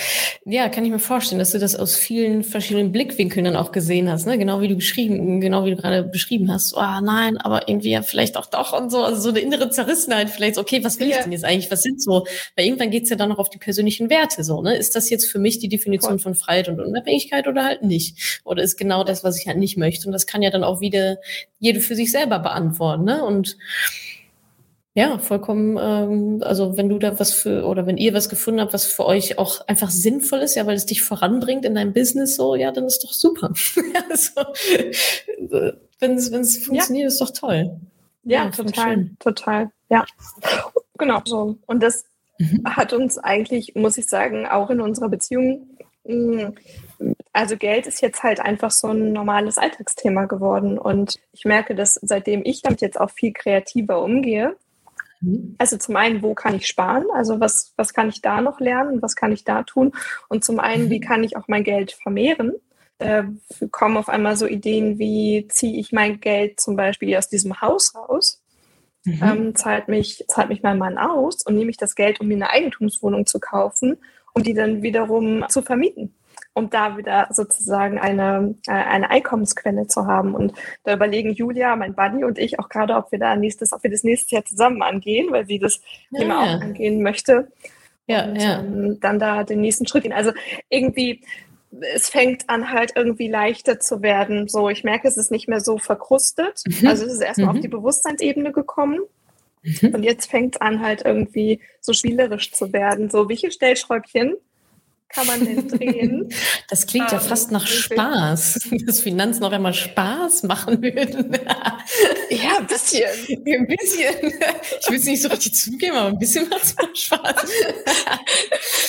[0.46, 4.10] ja, kann ich mir vorstellen, dass du das aus vielen verschiedenen Blickwinkeln dann auch gesehen
[4.10, 4.38] hast, ne?
[4.38, 6.74] Genau wie du geschrieben, genau wie du gerade beschrieben hast.
[6.76, 9.04] Oh nein, aber irgendwie ja vielleicht auch doch und so.
[9.04, 11.18] Also so eine innere Zerrissenheit, vielleicht, okay, was will ja.
[11.18, 11.70] ich denn jetzt eigentlich?
[11.70, 12.26] Was sind so?
[12.56, 14.78] Weil irgendwann geht's ja dann noch auf die persönlichen Werte so, ne?
[14.78, 16.20] Ist das jetzt für mich die Definition voll.
[16.20, 18.42] von Freiheit und Unabhängigkeit oder halt nicht?
[18.46, 20.08] Oder ist genau das, was ich halt nicht möchte?
[20.08, 21.18] Und das kann ja dann auch wieder
[21.60, 23.24] jede für sich selber beantworten, ne?
[23.26, 23.58] Und
[24.98, 25.78] ja, vollkommen.
[25.80, 29.06] Ähm, also wenn du da was für oder wenn ihr was gefunden habt, was für
[29.06, 32.72] euch auch einfach sinnvoll ist, ja, weil es dich voranbringt in deinem Business, so ja,
[32.72, 33.54] dann ist doch super.
[34.10, 34.42] also,
[36.00, 37.08] wenn es wenn es funktioniert, ja.
[37.10, 37.80] ist doch toll.
[38.24, 39.70] Ja, ja total, total.
[39.90, 40.04] Ja,
[40.98, 41.60] genau so.
[41.68, 42.06] Und das
[42.40, 42.64] mhm.
[42.66, 45.68] hat uns eigentlich, muss ich sagen, auch in unserer Beziehung
[46.06, 46.56] mm,
[47.34, 50.80] also Geld ist jetzt halt einfach so ein normales Alltagsthema geworden.
[50.80, 54.56] Und ich merke, dass seitdem ich damit jetzt auch viel kreativer umgehe.
[55.58, 57.06] Also zum einen, wo kann ich sparen?
[57.14, 59.02] Also was, was kann ich da noch lernen?
[59.02, 59.92] Was kann ich da tun?
[60.30, 61.04] Und zum einen, wie mhm.
[61.04, 62.54] kann ich auch mein Geld vermehren?
[63.00, 63.24] Äh,
[63.72, 67.96] kommen auf einmal so Ideen wie, ziehe ich mein Geld zum Beispiel aus diesem Haus
[67.96, 68.44] raus?
[69.06, 69.20] Mhm.
[69.24, 72.36] Ähm, zahlt, mich, zahlt mich mein Mann aus und nehme ich das Geld, um mir
[72.36, 73.98] eine Eigentumswohnung zu kaufen,
[74.34, 76.14] um die dann wiederum zu vermieten
[76.58, 80.34] um da wieder sozusagen eine, äh, eine Einkommensquelle zu haben.
[80.34, 80.54] Und
[80.84, 83.92] da überlegen Julia, mein Buddy und ich auch gerade, ob wir da nächstes, ob wir
[83.92, 86.22] das nächste Jahr zusammen angehen, weil sie das ja.
[86.22, 87.52] Thema auch angehen möchte.
[88.08, 88.60] Ja, und ja.
[88.60, 90.14] Ähm, dann da den nächsten Schritt gehen.
[90.14, 90.32] Also
[90.70, 91.22] irgendwie,
[91.94, 94.48] es fängt an halt irgendwie leichter zu werden.
[94.48, 96.64] So, ich merke, es ist nicht mehr so verkrustet.
[96.66, 96.88] Mhm.
[96.88, 97.58] Also es ist erstmal mhm.
[97.58, 99.02] auf die Bewusstseinsebene gekommen.
[99.62, 99.94] Mhm.
[99.94, 103.12] Und jetzt fängt es an, halt irgendwie so spielerisch zu werden.
[103.12, 104.38] So, welche Stellschräubchen
[105.10, 106.30] kann man denn drehen?
[106.70, 111.32] Das klingt ja fast nach Spaß, dass Finanzen noch einmal Spaß machen würden.
[112.30, 113.10] ja, ein bisschen.
[113.30, 114.34] Ein bisschen.
[114.82, 117.50] Ich will es nicht so richtig zugeben, aber ein bisschen macht es mal Spaß.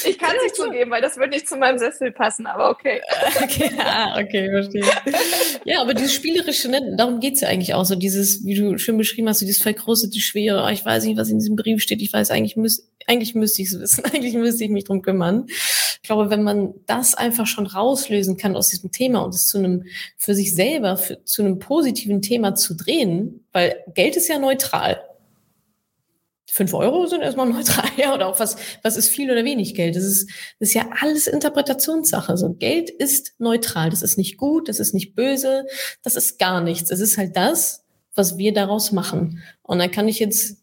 [0.06, 3.00] Ich kann es nicht zugeben, weil das würde nicht zu meinem Sessel passen, aber okay.
[3.40, 4.84] Okay, ah, okay, verstehe.
[5.64, 7.94] Ja, aber dieses Spielerische, ne, darum geht's ja eigentlich auch so.
[7.94, 11.28] Dieses, wie du schön beschrieben hast, so dieses vergrößerte Schwere, oh, ich weiß nicht, was
[11.28, 14.64] in diesem Brief steht, ich weiß, eigentlich, müß, eigentlich müsste ich es wissen, eigentlich müsste
[14.64, 15.46] ich mich drum kümmern
[16.08, 19.84] glaube, wenn man das einfach schon rauslösen kann aus diesem Thema und es zu einem,
[20.16, 25.00] für sich selber, für, zu einem positiven Thema zu drehen, weil Geld ist ja neutral.
[26.50, 29.96] Fünf Euro sind erstmal neutral, ja, oder auch was, was ist viel oder wenig Geld?
[29.96, 32.38] Das ist, das ist ja alles Interpretationssache.
[32.38, 33.90] So, Geld ist neutral.
[33.90, 35.66] Das ist nicht gut, das ist nicht böse,
[36.02, 36.90] das ist gar nichts.
[36.90, 37.84] Es ist halt das,
[38.18, 39.42] was wir daraus machen.
[39.62, 40.62] Und dann kann ich jetzt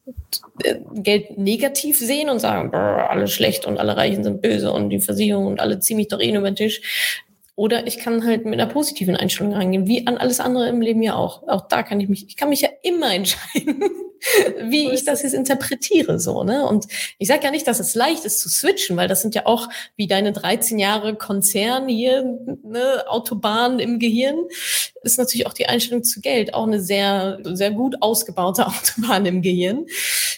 [0.64, 5.00] äh, Geld negativ sehen und sagen, alles schlecht und alle Reichen sind böse und die
[5.00, 7.24] Versicherung und alle ziehen mich doch eh nur über den Tisch.
[7.56, 11.02] Oder ich kann halt mit einer positiven Einstellung reingehen, wie an alles andere im Leben
[11.02, 11.48] ja auch.
[11.48, 13.82] Auch da kann ich mich, ich kann mich ja immer entscheiden,
[14.70, 16.66] wie ich das jetzt interpretiere, so, ne?
[16.66, 19.46] Und ich sage ja nicht, dass es leicht ist zu switchen, weil das sind ja
[19.46, 22.24] auch wie deine 13 Jahre Konzern hier,
[22.64, 24.38] ne, Autobahn im Gehirn,
[25.04, 29.42] ist natürlich auch die Einstellung zu Geld auch eine sehr, sehr gut ausgebaute Autobahn im
[29.42, 29.86] Gehirn.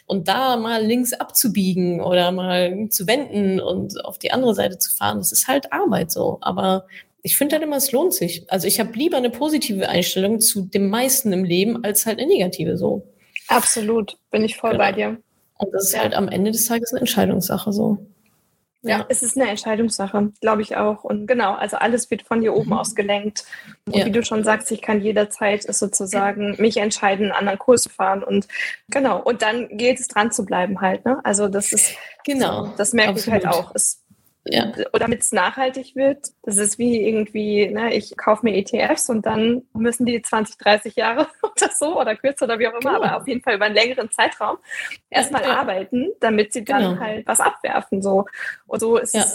[0.06, 4.94] Und da mal links abzubiegen oder mal zu wenden und auf die andere Seite zu
[4.96, 6.38] fahren, das ist halt Arbeit so.
[6.42, 6.88] Aber
[7.24, 8.50] ich finde halt immer, es lohnt sich.
[8.50, 12.28] Also ich habe lieber eine positive Einstellung zu dem meisten im Leben als halt eine
[12.28, 13.04] negative so.
[13.48, 14.84] Absolut, bin ich voll genau.
[14.84, 15.18] bei dir.
[15.58, 16.02] Und das ist ja.
[16.02, 17.98] halt am Ende des Tages eine Entscheidungssache so.
[18.84, 21.04] Ja, ja es ist eine Entscheidungssache, glaube ich auch.
[21.04, 22.78] Und genau, also alles wird von hier oben mhm.
[22.78, 23.46] aus gelenkt.
[23.86, 24.06] Und ja.
[24.06, 28.24] wie du schon sagst, ich kann jederzeit sozusagen mich entscheiden, einen anderen Kurs zu fahren.
[28.24, 28.48] Und
[28.90, 31.06] genau, und dann gilt es dran zu bleiben halt.
[31.06, 31.20] Ne?
[31.24, 33.40] Also das ist, genau, das merke Absolut.
[33.40, 33.72] ich halt auch.
[33.74, 34.04] Es
[34.50, 34.72] ja.
[34.72, 36.28] Oder damit es nachhaltig wird.
[36.44, 40.96] Das ist wie irgendwie, ne, ich kaufe mir ETFs und dann müssen die 20, 30
[40.96, 43.04] Jahre oder so oder kürzer oder wie auch immer, genau.
[43.04, 44.58] aber auf jeden Fall über einen längeren Zeitraum
[45.10, 45.58] erstmal ja.
[45.58, 47.00] arbeiten, damit sie dann genau.
[47.00, 48.02] halt was abwerfen.
[48.02, 48.26] So.
[48.66, 49.26] Und so ist ja.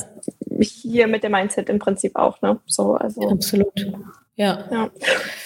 [0.61, 2.61] hier mit dem Mindset im Prinzip auch, ne?
[2.67, 3.29] So, also.
[3.29, 3.87] Absolut.
[4.37, 4.65] Ja.
[4.71, 4.91] ja.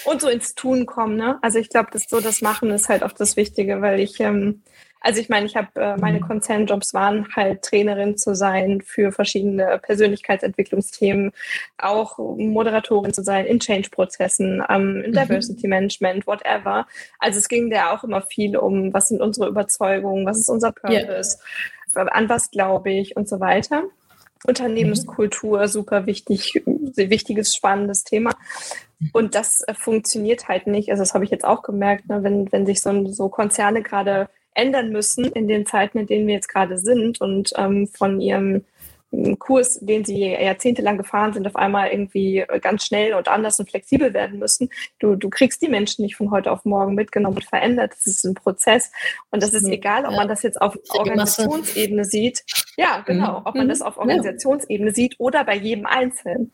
[0.05, 1.39] Und so ins Tun kommen, ne?
[1.43, 4.63] Also ich glaube, das so das Machen ist halt auch das Wichtige, weil ich ähm,
[5.01, 6.27] also ich meine, ich habe äh, meine mhm.
[6.27, 11.33] Konzernjobs waren halt Trainerin zu sein für verschiedene Persönlichkeitsentwicklungsthemen,
[11.79, 15.15] auch Moderatorin zu sein in Change-Prozessen, ähm, in mhm.
[15.15, 16.87] Diversity Management, whatever.
[17.19, 20.73] Also es ging da auch immer viel um, was sind unsere Überzeugungen, was ist unser
[20.73, 21.39] Purpose,
[21.95, 22.07] yeah.
[22.09, 23.85] an was glaube ich und so weiter.
[24.45, 25.67] Unternehmenskultur, mhm.
[25.67, 28.33] super wichtig, wichtiges, spannendes Thema.
[29.13, 30.91] Und das äh, funktioniert halt nicht.
[30.91, 34.29] Also das habe ich jetzt auch gemerkt, ne, wenn, wenn sich so, so Konzerne gerade
[34.57, 38.65] ändern müssen in den Zeiten, in denen wir jetzt gerade sind und ähm, von ihrem
[39.39, 44.13] Kurs, den sie jahrzehntelang gefahren sind, auf einmal irgendwie ganz schnell und anders und flexibel
[44.13, 44.69] werden müssen.
[44.99, 47.93] Du, du kriegst die Menschen nicht von heute auf morgen mitgenommen und verändert.
[47.93, 48.91] Das ist ein Prozess.
[49.31, 49.73] Und das ist mhm.
[49.73, 52.45] egal, ob man das jetzt auf Organisationsebene sieht.
[52.77, 53.43] Ja, genau.
[53.45, 53.71] Ob man mhm.
[53.71, 56.53] das auf Organisationsebene sieht oder bei jedem Einzelnen.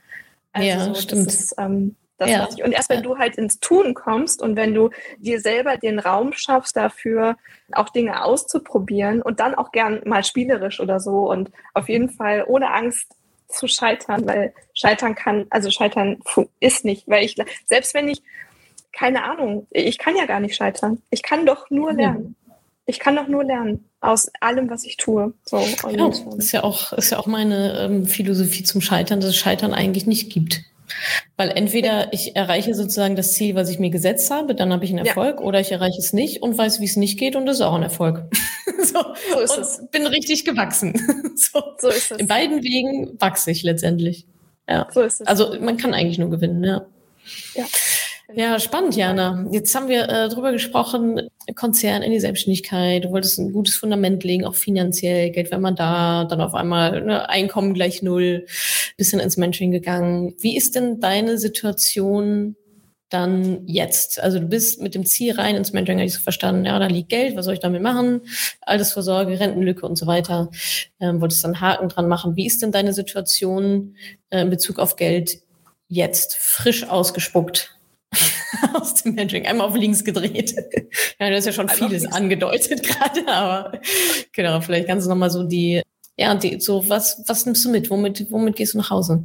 [0.53, 1.28] Also ja, stimmt.
[1.28, 1.96] Ist, ähm,
[2.28, 2.48] ja.
[2.50, 5.98] Ich, und erst wenn du halt ins Tun kommst und wenn du dir selber den
[5.98, 7.36] Raum schaffst dafür,
[7.72, 12.44] auch Dinge auszuprobieren und dann auch gern mal spielerisch oder so und auf jeden Fall
[12.46, 13.14] ohne Angst
[13.48, 16.20] zu scheitern, weil scheitern kann, also scheitern
[16.60, 18.22] ist nicht, weil ich, selbst wenn ich,
[18.92, 21.00] keine Ahnung, ich kann ja gar nicht scheitern.
[21.10, 22.36] Ich kann doch nur lernen.
[22.84, 25.32] Ich kann doch nur lernen aus allem, was ich tue.
[25.44, 25.58] So,
[25.90, 29.72] ja, ist ja auch, ist ja auch meine ähm, Philosophie zum Scheitern, dass es Scheitern
[29.72, 30.64] eigentlich nicht gibt.
[31.36, 34.90] Weil entweder ich erreiche sozusagen das Ziel, was ich mir gesetzt habe, dann habe ich
[34.90, 35.47] einen Erfolg, ja.
[35.47, 37.74] oder ich erreiche es nicht und weiß, wie es nicht geht und das ist auch
[37.74, 38.24] ein Erfolg.
[38.82, 39.82] so, so ist und es.
[39.90, 40.95] bin richtig gewachsen.
[41.36, 41.62] so.
[41.78, 42.18] so ist es.
[42.18, 44.26] In beiden Wegen wachse ich letztendlich.
[44.68, 44.88] Ja.
[44.93, 45.26] So ist es.
[45.26, 46.86] Also man kann eigentlich nur gewinnen, ja.
[47.55, 47.64] Ja.
[48.28, 49.46] Ja, spannend, Jana.
[49.50, 53.04] Jetzt haben wir äh, drüber gesprochen, Konzern in die Selbstständigkeit.
[53.04, 55.30] Du wolltest ein gutes Fundament legen, auch finanziell.
[55.30, 58.46] Geld wenn man da, dann auf einmal ne, Einkommen gleich null,
[58.96, 60.34] bisschen ins Mentoring gegangen.
[60.38, 62.56] Wie ist denn deine Situation
[63.10, 64.20] dann jetzt?
[64.22, 66.86] Also du bist mit dem Ziel rein ins Mentoring, habe ich so verstanden, ja, da
[66.86, 68.22] liegt Geld, was soll ich damit machen?
[68.62, 70.48] Altersvorsorge, Rentenlücke und so weiter.
[71.00, 72.36] Ähm, wolltest dann Haken dran machen.
[72.36, 73.96] Wie ist denn deine Situation
[74.30, 75.42] äh, in Bezug auf Geld
[75.88, 76.36] jetzt?
[76.36, 77.76] Frisch ausgespuckt
[78.74, 80.54] aus dem Mentoring einmal auf links gedreht.
[81.20, 83.80] ja, du hast ja schon einmal vieles angedeutet gerade, aber
[84.32, 85.82] genau, vielleicht kannst du nochmal so die,
[86.16, 87.90] ja, die, so, was, was nimmst du mit?
[87.90, 89.24] Womit, womit gehst du nach Hause?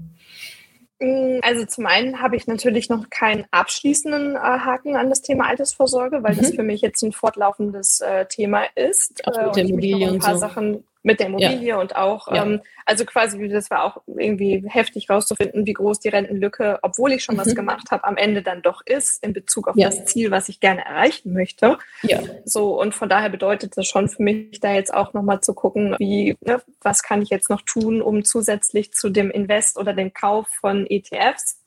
[1.00, 5.48] Mm, also zum einen habe ich natürlich noch keinen abschließenden äh, Haken an das Thema
[5.48, 6.40] Altersvorsorge, weil mhm.
[6.40, 9.26] das für mich jetzt ein fortlaufendes äh, Thema ist.
[9.28, 10.38] Auch mit äh, der Immobilie und so.
[10.38, 11.80] Sachen mit der Immobilie ja.
[11.80, 12.44] und auch, ja.
[12.44, 17.24] ähm, also quasi, das war auch irgendwie heftig rauszufinden, wie groß die Rentenlücke, obwohl ich
[17.24, 17.40] schon mhm.
[17.40, 19.90] was gemacht habe, am Ende dann doch ist in Bezug auf ja.
[19.90, 21.78] das Ziel, was ich gerne erreichen möchte.
[22.04, 22.20] Ja.
[22.46, 25.96] So, und von daher bedeutet das schon für mich, da jetzt auch nochmal zu gucken,
[26.00, 30.14] wie, ne, was kann ich jetzt noch tun, um zusätzlich zu dem Invest oder dem
[30.14, 31.62] Kauf von ETFs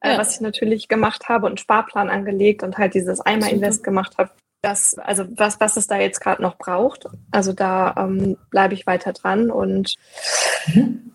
[0.00, 4.16] äh, was ich natürlich gemacht habe und einen Sparplan angelegt und halt dieses Einmal-Invest gemacht
[4.18, 4.30] habe,
[4.62, 7.06] das, also was, was es da jetzt gerade noch braucht.
[7.30, 9.96] Also da ähm, bleibe ich weiter dran und
[10.66, 11.10] mhm.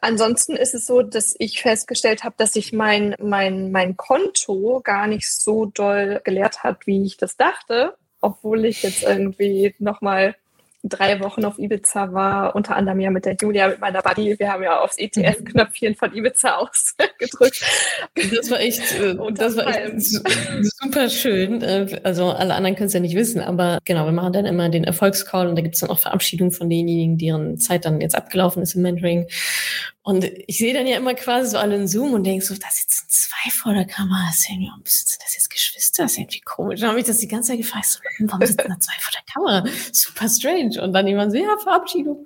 [0.00, 5.06] Ansonsten ist es so, dass ich festgestellt habe, dass sich mein, mein, mein Konto gar
[5.06, 10.34] nicht so doll geleert hat, wie ich das dachte, obwohl ich jetzt irgendwie nochmal
[10.88, 14.38] drei Wochen auf Ibiza war, unter anderem ja mit der Julia, mit meiner Buddy.
[14.38, 17.62] Wir haben ja aufs ETF-Knöpfchen von Ibiza ausgedrückt.
[18.14, 20.22] Das war echt, äh, das war echt
[20.78, 21.62] super schön.
[21.62, 24.68] Äh, also alle anderen können es ja nicht wissen, aber genau, wir machen dann immer
[24.68, 28.14] den Erfolgscall und da gibt es dann auch Verabschiedungen von denjenigen, deren Zeit dann jetzt
[28.14, 29.26] abgelaufen ist im Mentoring.
[30.06, 32.68] Und ich sehe dann ja immer quasi so alle in Zoom und denke so, da
[32.70, 34.30] sitzen zwei vor der Kamera.
[34.32, 36.04] Sind, sind das jetzt Geschwister?
[36.04, 36.78] Das ist komisch.
[36.78, 39.22] Dann habe ich das die ganze Zeit gefragt, so, warum sitzen da zwei vor der
[39.34, 39.64] Kamera?
[39.90, 40.80] Super strange.
[40.80, 42.24] Und dann jemand so, ja, Verabschiedung.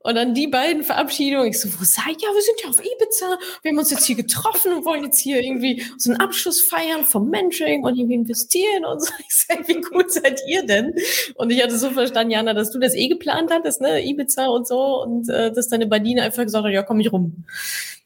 [0.00, 1.46] Und dann die beiden Verabschiedungen.
[1.46, 2.28] Ich so, wo seid ihr?
[2.28, 3.38] Wir sind ja auf Ibiza.
[3.62, 7.04] Wir haben uns jetzt hier getroffen und wollen jetzt hier irgendwie so einen Abschluss feiern
[7.04, 9.12] vom Mentoring und irgendwie investieren und so.
[9.28, 10.92] Ich sag, wie gut seid ihr denn?
[11.36, 14.04] Und ich hatte so verstanden, Jana, dass du das eh geplant hattest, ne?
[14.04, 15.00] Ibiza und so.
[15.02, 17.44] Und äh, dass deine Badine einfach gesagt hat, ja, komm ich rum.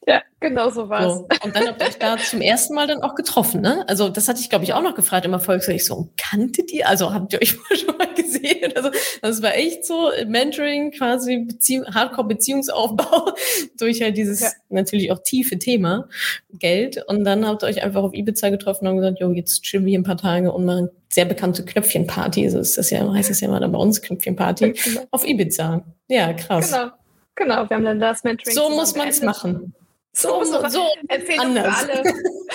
[0.09, 1.15] Ja, genau so war es.
[1.15, 1.29] So.
[1.43, 3.85] Und dann habt ihr euch da zum ersten Mal dann auch getroffen, ne?
[3.89, 5.67] Also das hatte ich, glaube ich, auch noch gefragt im Erfolg.
[5.67, 6.89] Ich so, kanntet ihr?
[6.89, 8.73] Also habt ihr euch schon mal gesehen?
[8.77, 8.91] Also
[9.21, 13.33] das war echt so Mentoring, quasi Beziehung, Hardcore-Beziehungsaufbau
[13.79, 14.51] durch halt dieses ja.
[14.69, 16.09] natürlich auch tiefe Thema
[16.53, 17.05] Geld.
[17.09, 19.91] Und dann habt ihr euch einfach auf Ibiza getroffen und gesagt, jo, jetzt chillen wir
[19.91, 22.49] hier ein paar Tage und machen sehr bekannte Knöpfchenparty.
[22.51, 25.01] So ist das ja, heißt es ja mal bei uns Knöpfchenparty genau.
[25.11, 25.85] auf Ibiza.
[26.07, 26.71] Ja, krass.
[26.71, 26.93] Genau.
[27.37, 28.55] Genau, wir haben dann das Mentoring.
[28.55, 29.75] So muss man es machen.
[30.19, 31.83] So, so, so Empfehlung anders.
[31.83, 32.05] für alle.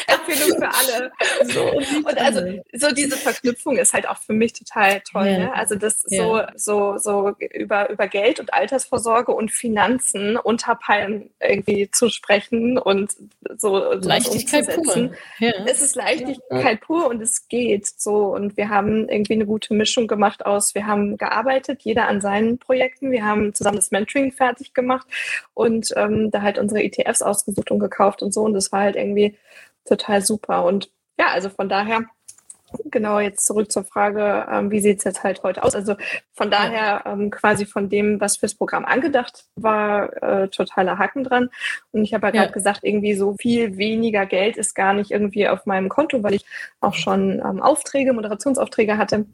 [0.07, 1.11] Empfehlung für alle.
[1.43, 2.41] So, und also
[2.73, 5.27] so diese Verknüpfung ist halt auch für mich total toll.
[5.27, 5.37] Ja.
[5.37, 5.53] Ne?
[5.53, 6.23] Also das ja.
[6.23, 12.77] so, so, so über, über Geld und Altersvorsorge und Finanzen unter Palmen irgendwie zu sprechen
[12.77, 13.13] und
[13.57, 15.11] so Leichtigkeit pur.
[15.39, 15.51] Ja.
[15.65, 18.33] Es ist Leichtigkeit pur und es geht so.
[18.33, 22.57] Und wir haben irgendwie eine gute Mischung gemacht aus, wir haben gearbeitet, jeder an seinen
[22.57, 23.11] Projekten.
[23.11, 25.07] Wir haben zusammen das Mentoring fertig gemacht
[25.53, 28.41] und ähm, da halt unsere ETFs ausgesucht ausgesucht und gekauft und so.
[28.41, 29.37] Und das war halt irgendwie
[29.85, 30.65] total super.
[30.65, 30.89] Und
[31.19, 32.05] ja, also von daher,
[32.85, 35.75] genau jetzt zurück zur Frage, ähm, wie sieht es jetzt halt heute aus?
[35.75, 35.95] Also
[36.33, 41.49] von daher ähm, quasi von dem, was fürs Programm angedacht war, äh, totaler Haken dran.
[41.91, 45.47] Und ich habe ja gerade gesagt, irgendwie so viel weniger Geld ist gar nicht irgendwie
[45.47, 46.45] auf meinem Konto, weil ich
[46.79, 49.25] auch schon ähm, Aufträge, Moderationsaufträge hatte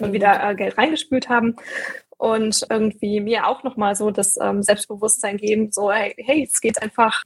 [0.00, 1.56] wieder äh, Geld reingespült haben
[2.22, 6.80] und irgendwie mir auch nochmal so das ähm, Selbstbewusstsein geben, so hey, hey, es geht
[6.80, 7.24] einfach,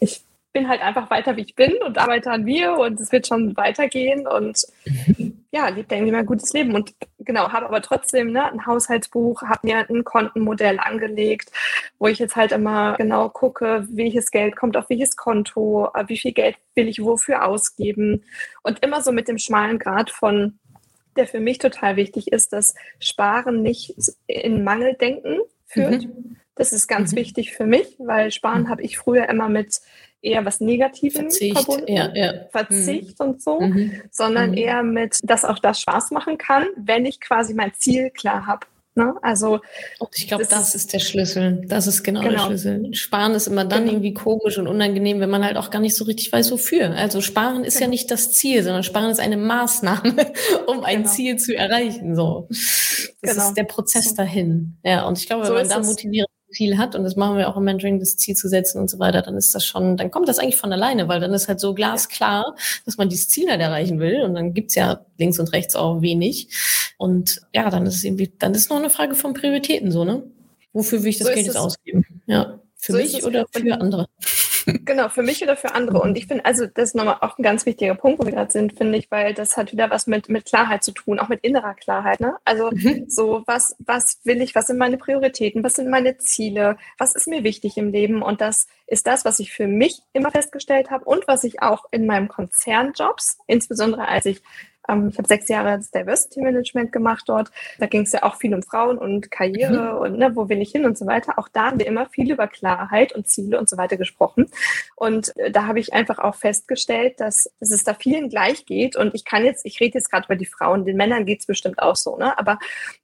[0.00, 0.24] ich
[0.54, 3.56] bin halt einfach weiter, wie ich bin und arbeite an mir und es wird schon
[3.56, 4.64] weitergehen und
[5.50, 9.42] ja, lebt irgendwie mal ein gutes Leben und genau, habe aber trotzdem ne, ein Haushaltsbuch,
[9.42, 11.50] habe mir ein Kontenmodell angelegt,
[11.98, 16.18] wo ich jetzt halt immer genau gucke, welches Geld kommt auf welches Konto, äh, wie
[16.18, 18.22] viel Geld will ich wofür ausgeben
[18.62, 20.58] und immer so mit dem schmalen Grad von
[21.16, 23.94] der für mich total wichtig ist, dass Sparen nicht
[24.26, 26.04] in Mangeldenken führt.
[26.04, 26.36] Mhm.
[26.56, 27.16] Das ist ganz mhm.
[27.16, 28.68] wichtig für mich, weil Sparen mhm.
[28.68, 29.80] habe ich früher immer mit
[30.24, 32.32] eher was Negatives Verzicht, verbunden, ja, ja.
[32.50, 33.26] Verzicht mhm.
[33.26, 34.00] und so, mhm.
[34.10, 34.56] sondern mhm.
[34.56, 38.66] eher mit, dass auch das Spaß machen kann, wenn ich quasi mein Ziel klar habe.
[38.96, 39.12] Ne?
[39.22, 39.60] Also
[40.14, 41.62] ich glaube, das, das, ist der Schlüssel.
[41.66, 42.94] Das ist genau, genau, der Schlüssel.
[42.94, 43.94] Sparen ist immer dann genau.
[43.94, 46.90] irgendwie komisch und unangenehm, wenn man halt auch gar nicht so richtig weiß, wofür.
[46.92, 47.86] Also Sparen ist genau.
[47.86, 50.32] ja nicht das Ziel, sondern Sparen ist eine Maßnahme,
[50.68, 51.10] um ein genau.
[51.10, 52.14] Ziel zu erreichen.
[52.14, 53.48] So, das genau.
[53.48, 54.76] ist der Prozess dahin.
[54.84, 57.48] Ja, und ich glaube, so wenn man da motiviert Ziel hat, und das machen wir
[57.48, 60.10] auch im Mentoring, das Ziel zu setzen und so weiter, dann ist das schon, dann
[60.10, 63.50] kommt das eigentlich von alleine, weil dann ist halt so glasklar, dass man dieses Ziel
[63.50, 64.22] halt erreichen will.
[64.22, 66.48] Und dann gibt's ja links und rechts auch wenig.
[66.96, 70.22] Und ja, dann ist es irgendwie, dann ist noch eine Frage von Prioritäten so, ne?
[70.72, 72.04] Wofür will ich das so Geld jetzt ausgeben?
[72.26, 72.58] Ja.
[72.76, 74.06] Für so mich oder für andere?
[74.66, 76.00] Genau, für mich oder für andere.
[76.00, 78.50] Und ich finde, also das ist nochmal auch ein ganz wichtiger Punkt, wo wir gerade
[78.50, 81.42] sind, finde ich, weil das hat wieder was mit, mit Klarheit zu tun, auch mit
[81.42, 82.20] innerer Klarheit.
[82.20, 82.36] Ne?
[82.44, 83.04] Also mhm.
[83.08, 87.28] so, was, was will ich, was sind meine Prioritäten, was sind meine Ziele, was ist
[87.28, 88.22] mir wichtig im Leben?
[88.22, 91.84] Und das ist das, was ich für mich immer festgestellt habe und was ich auch
[91.90, 94.42] in meinem Konzernjobs, insbesondere als ich
[94.86, 97.50] ich habe sechs Jahre das Diversity Management gemacht dort.
[97.78, 99.98] Da ging es ja auch viel um Frauen und Karriere mhm.
[99.98, 101.38] und ne, wo will ich hin und so weiter.
[101.38, 104.46] Auch da haben wir immer viel über Klarheit und Ziele und so weiter gesprochen.
[104.94, 108.94] Und äh, da habe ich einfach auch festgestellt, dass, dass es da vielen gleich geht.
[108.96, 111.46] Und ich kann jetzt, ich rede jetzt gerade über die Frauen, den Männern geht es
[111.46, 112.38] bestimmt auch so, ne?
[112.38, 112.58] Aber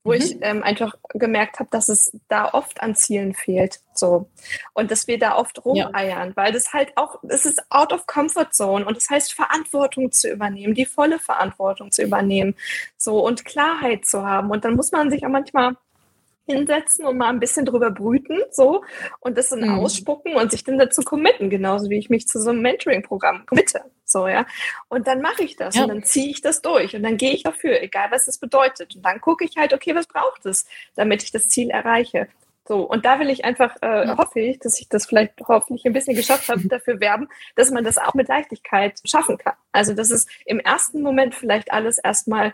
[0.04, 0.16] wo mhm.
[0.16, 3.80] ich ähm, einfach gemerkt habe, dass es da oft an Zielen fehlt.
[3.94, 4.30] So.
[4.72, 6.36] Und dass wir da oft rumeiern, ja.
[6.36, 10.30] weil das halt auch, es ist out of comfort zone und das heißt Verantwortung zu
[10.30, 12.54] übernehmen, die volle Verantwortung zu übernehmen.
[12.96, 14.50] So und Klarheit zu haben.
[14.50, 15.76] Und dann muss man sich auch manchmal
[16.46, 18.82] hinsetzen und mal ein bisschen drüber brüten, so,
[19.20, 19.78] und das dann mhm.
[19.78, 23.82] ausspucken und sich dann dazu committen, genauso wie ich mich zu so einem Mentoring-Programm committe,
[24.04, 24.46] so, ja.
[24.88, 25.82] Und dann mache ich das ja.
[25.82, 28.96] und dann ziehe ich das durch und dann gehe ich dafür, egal was das bedeutet.
[28.96, 30.66] Und dann gucke ich halt, okay, was braucht es,
[30.96, 32.28] damit ich das Ziel erreiche.
[32.66, 34.18] So, und da will ich einfach, äh, ja.
[34.18, 37.84] hoffe ich, dass ich das vielleicht hoffentlich ein bisschen geschafft habe, dafür werben, dass man
[37.84, 39.54] das auch mit Leichtigkeit schaffen kann.
[39.72, 42.52] Also, dass es im ersten Moment vielleicht alles erstmal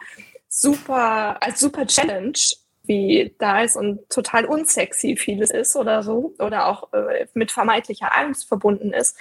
[0.49, 2.39] super, als super Challenge
[2.85, 8.17] wie da ist und total unsexy vieles ist oder so oder auch äh, mit vermeintlicher
[8.17, 9.17] Angst verbunden ist.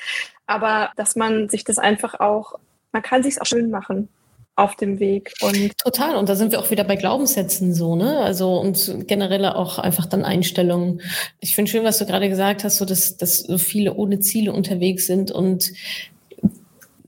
[0.45, 2.59] Aber dass man sich das einfach auch,
[2.91, 4.09] man kann sich auch schön machen
[4.55, 5.33] auf dem Weg.
[5.41, 6.15] Und Total.
[6.15, 8.19] Und da sind wir auch wieder bei Glaubenssätzen so, ne?
[8.19, 11.01] Also und generell auch einfach dann Einstellungen.
[11.41, 14.53] Ich finde schön, was du gerade gesagt hast, so dass, dass so viele ohne Ziele
[14.53, 15.73] unterwegs sind und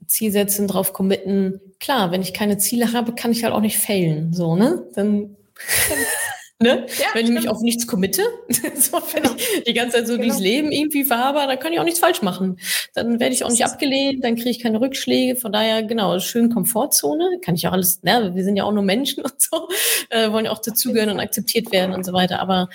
[0.07, 1.61] Ziel setzen, drauf committen.
[1.79, 4.83] Klar, wenn ich keine Ziele habe, kann ich halt auch nicht failen, so, ne?
[4.95, 5.35] Dann
[6.59, 6.87] Ne?
[6.97, 10.25] Ja, wenn ich mich auf nichts committe, so, wenn ich die ganze Zeit so genau.
[10.25, 12.59] durchs Leben irgendwie fahre, dann kann ich auch nichts falsch machen.
[12.95, 15.35] Dann werde ich auch nicht abgelehnt, dann kriege ich keine Rückschläge.
[15.35, 17.39] Von daher, genau, schön Komfortzone.
[17.43, 19.67] Kann ich auch alles, ne, wir sind ja auch nur Menschen und so,
[20.09, 22.39] äh, wollen ja auch dazugehören und akzeptiert werden und so weiter.
[22.39, 22.69] Aber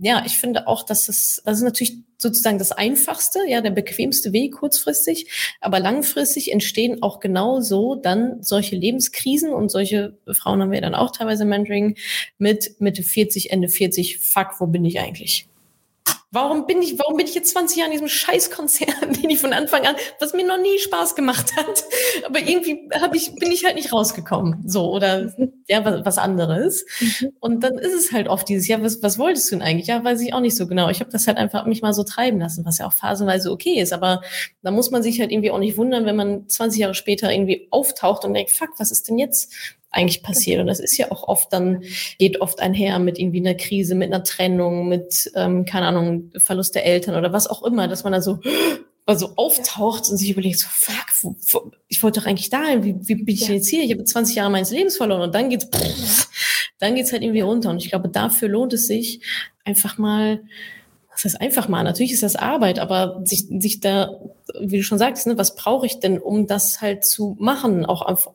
[0.00, 4.32] ja, ich finde auch, dass es, das ist natürlich sozusagen das einfachste, ja, der bequemste
[4.32, 5.30] Weg kurzfristig.
[5.60, 10.94] Aber langfristig entstehen auch genau so dann solche Lebenskrisen und solche Frauen haben wir dann
[10.94, 11.96] auch teilweise im Mentoring
[12.38, 14.18] mit Mitte 40, Ende 40.
[14.18, 15.48] Fuck, wo bin ich eigentlich?
[16.36, 19.54] Warum bin ich, warum bin ich jetzt 20 Jahre in diesem Scheißkonzern, den ich von
[19.54, 21.84] Anfang an, was mir noch nie Spaß gemacht hat,
[22.26, 25.32] aber irgendwie hab ich, bin ich halt nicht rausgekommen, so oder
[25.66, 26.84] ja was, was anderes.
[27.00, 27.32] Mhm.
[27.40, 29.86] Und dann ist es halt oft dieses, ja was, was wolltest du denn eigentlich?
[29.86, 30.90] Ja, weiß ich auch nicht so genau.
[30.90, 33.80] Ich habe das halt einfach mich mal so treiben lassen, was ja auch phasenweise okay
[33.80, 34.20] ist, aber
[34.60, 37.66] da muss man sich halt irgendwie auch nicht wundern, wenn man 20 Jahre später irgendwie
[37.70, 39.54] auftaucht und denkt, fuck, was ist denn jetzt?
[39.90, 40.60] Eigentlich passiert.
[40.60, 41.82] Und das ist ja auch oft dann,
[42.18, 46.74] geht oft einher mit irgendwie einer Krise, mit einer Trennung, mit, ähm, keine Ahnung, Verlust
[46.74, 48.38] der Eltern oder was auch immer, dass man dann so,
[49.06, 52.96] also auftaucht und sich überlegt, so, fuck, wo, wo, ich wollte doch eigentlich dahin, wie,
[53.00, 53.54] wie bin ich ja.
[53.54, 53.84] jetzt hier?
[53.84, 56.28] Ich habe 20 Jahre meines Lebens verloren und dann geht's, pff,
[56.78, 57.70] dann geht's halt irgendwie runter.
[57.70, 59.20] Und ich glaube, dafür lohnt es sich,
[59.64, 60.42] einfach mal,
[61.12, 64.20] das heißt einfach mal, natürlich ist das Arbeit, aber sich, sich da,
[64.60, 68.02] wie du schon sagst, ne, was brauche ich denn, um das halt zu machen, auch
[68.02, 68.32] einfach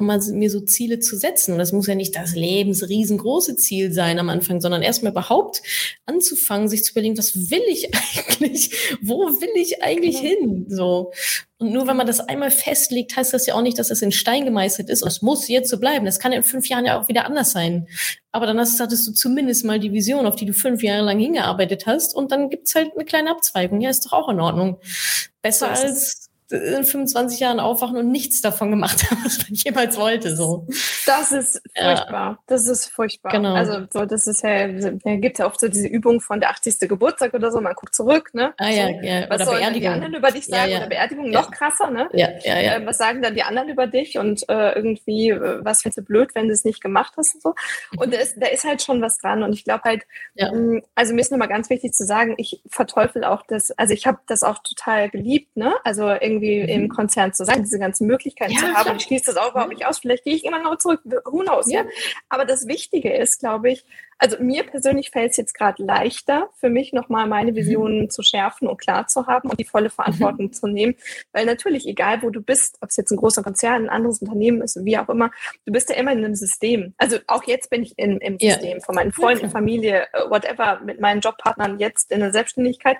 [0.00, 1.52] mal mir so Ziele zu setzen.
[1.52, 5.62] Und das muss ja nicht das lebensriesengroße Ziel sein am Anfang, sondern erstmal überhaupt
[6.06, 8.98] anzufangen, sich zu überlegen, was will ich eigentlich?
[9.02, 10.28] Wo will ich eigentlich genau.
[10.28, 10.66] hin?
[10.68, 11.12] So.
[11.58, 14.10] Und nur wenn man das einmal festlegt, heißt das ja auch nicht, dass es in
[14.10, 15.06] Stein gemeißelt ist.
[15.06, 16.04] Es muss jetzt so bleiben.
[16.04, 17.86] Das kann in fünf Jahren ja auch wieder anders sein.
[18.32, 21.20] Aber dann hast, hattest du zumindest mal die Vision, auf die du fünf Jahre lang
[21.20, 22.16] hingearbeitet hast.
[22.16, 23.80] Und dann gibt's halt eine kleine Abzweigung.
[23.80, 24.78] Ja, ist doch auch in Ordnung.
[25.40, 30.36] Besser als in 25 Jahren aufwachen und nichts davon gemacht haben, was man jemals wollte.
[30.36, 30.66] So.
[31.06, 32.30] Das ist furchtbar.
[32.30, 32.38] Ja.
[32.46, 33.32] Das ist furchtbar.
[33.32, 33.54] Genau.
[33.54, 36.80] Also so, das ist ja, da gibt ja oft so diese Übung von der 80.
[36.80, 38.52] Geburtstag oder so, man guckt zurück, ne?
[38.58, 39.28] Ah, ja, ja.
[39.28, 40.70] Was oder sollen die anderen über dich sagen?
[40.70, 40.78] Ja, ja.
[40.78, 42.08] Oder Beerdigung noch krasser, ne?
[42.12, 42.76] Ja, ja, ja.
[42.76, 46.02] Äh, was sagen dann die anderen über dich und äh, irgendwie, äh, was findest du
[46.02, 47.54] blöd, wenn du es nicht gemacht hast und so.
[47.96, 49.42] Und da ist, da ist halt schon was dran.
[49.42, 50.02] Und ich glaube halt,
[50.34, 53.94] mh, mm, also mir ist nochmal ganz wichtig zu sagen, ich verteufel auch das, also
[53.94, 55.74] ich habe das auch total geliebt, ne?
[55.84, 56.68] Also irgendwie mhm.
[56.68, 58.96] im Konzert Konzern zu sein, diese ganzen Möglichkeiten ja, zu haben.
[58.96, 59.98] Ich schließe das auch überhaupt nicht aus.
[59.98, 61.00] Vielleicht gehe ich immer noch zurück.
[61.04, 61.70] Who knows?
[61.70, 61.84] Ja.
[62.28, 63.84] Aber das Wichtige ist, glaube ich,
[64.18, 67.56] also mir persönlich fällt es jetzt gerade leichter, für mich nochmal meine mhm.
[67.56, 68.10] Visionen mhm.
[68.10, 70.52] zu schärfen und klar zu haben und die volle Verantwortung mhm.
[70.52, 70.94] zu nehmen.
[71.32, 74.62] Weil natürlich, egal wo du bist, ob es jetzt ein großer Konzern, ein anderes Unternehmen
[74.62, 75.32] ist, wie auch immer,
[75.66, 76.94] du bist ja immer in einem System.
[76.98, 78.52] Also auch jetzt bin ich in, im ja.
[78.52, 82.98] System von meinen Freunden, Familie, äh, whatever, mit meinen Jobpartnern jetzt in der Selbstständigkeit.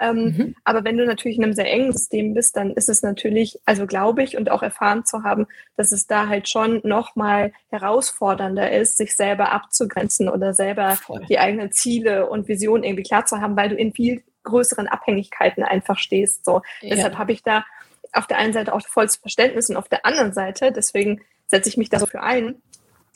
[0.00, 0.54] Ähm, mhm.
[0.64, 3.86] Aber wenn du natürlich in einem sehr engen System bist, dann ist es natürlich, also
[3.86, 5.46] glaube ich und auch erfahren zu haben,
[5.76, 11.24] dass es da halt schon nochmal herausfordernder ist, sich selber abzugrenzen oder selber Voll.
[11.28, 15.62] die eigenen Ziele und Visionen irgendwie klar zu haben, weil du in viel größeren Abhängigkeiten
[15.62, 16.46] einfach stehst.
[16.46, 16.62] So.
[16.80, 16.94] Ja.
[16.94, 17.64] Deshalb habe ich da
[18.12, 21.76] auf der einen Seite auch volles Verständnis und auf der anderen Seite, deswegen setze ich
[21.76, 22.56] mich da so für ein,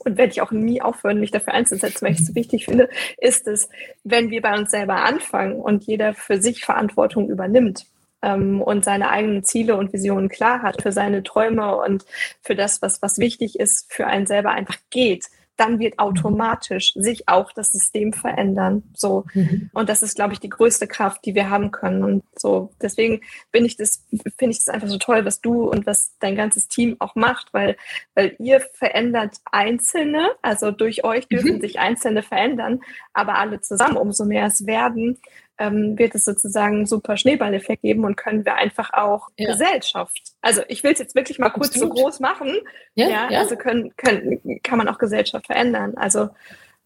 [0.07, 2.89] und werde ich auch nie aufhören, mich dafür einzusetzen, weil ich es so wichtig finde,
[3.19, 3.69] ist es,
[4.03, 7.87] wenn wir bei uns selber anfangen und jeder für sich Verantwortung übernimmt
[8.23, 12.05] ähm, und seine eigenen Ziele und Visionen klar hat, für seine Träume und
[12.43, 15.27] für das, was, was wichtig ist, für einen selber einfach geht,
[15.57, 18.83] dann wird automatisch sich auch das System verändern.
[18.95, 19.25] So.
[19.35, 19.71] Mhm.
[19.73, 22.03] Und das ist, glaube ich, die größte Kraft, die wir haben können.
[22.03, 23.21] Und so, deswegen
[23.53, 24.05] bin ich das,
[24.37, 27.53] finde ich das einfach so toll, was du und was dein ganzes Team auch macht,
[27.53, 27.77] weil,
[28.15, 31.61] weil ihr verändert Einzelne, also durch euch dürfen mhm.
[31.61, 32.81] sich Einzelne verändern,
[33.13, 35.19] aber alle zusammen, umso mehr es werden,
[35.59, 39.53] ähm, wird es sozusagen einen super Schneeballeffekt geben und können wir einfach auch ja.
[39.53, 40.33] Gesellschaft.
[40.41, 41.97] Also ich will es jetzt wirklich mal kurz Absolut.
[41.97, 42.53] so groß machen.
[42.95, 45.95] Ja, ja, ja, also können, können, kann man auch Gesellschaft verändern.
[45.97, 46.31] Also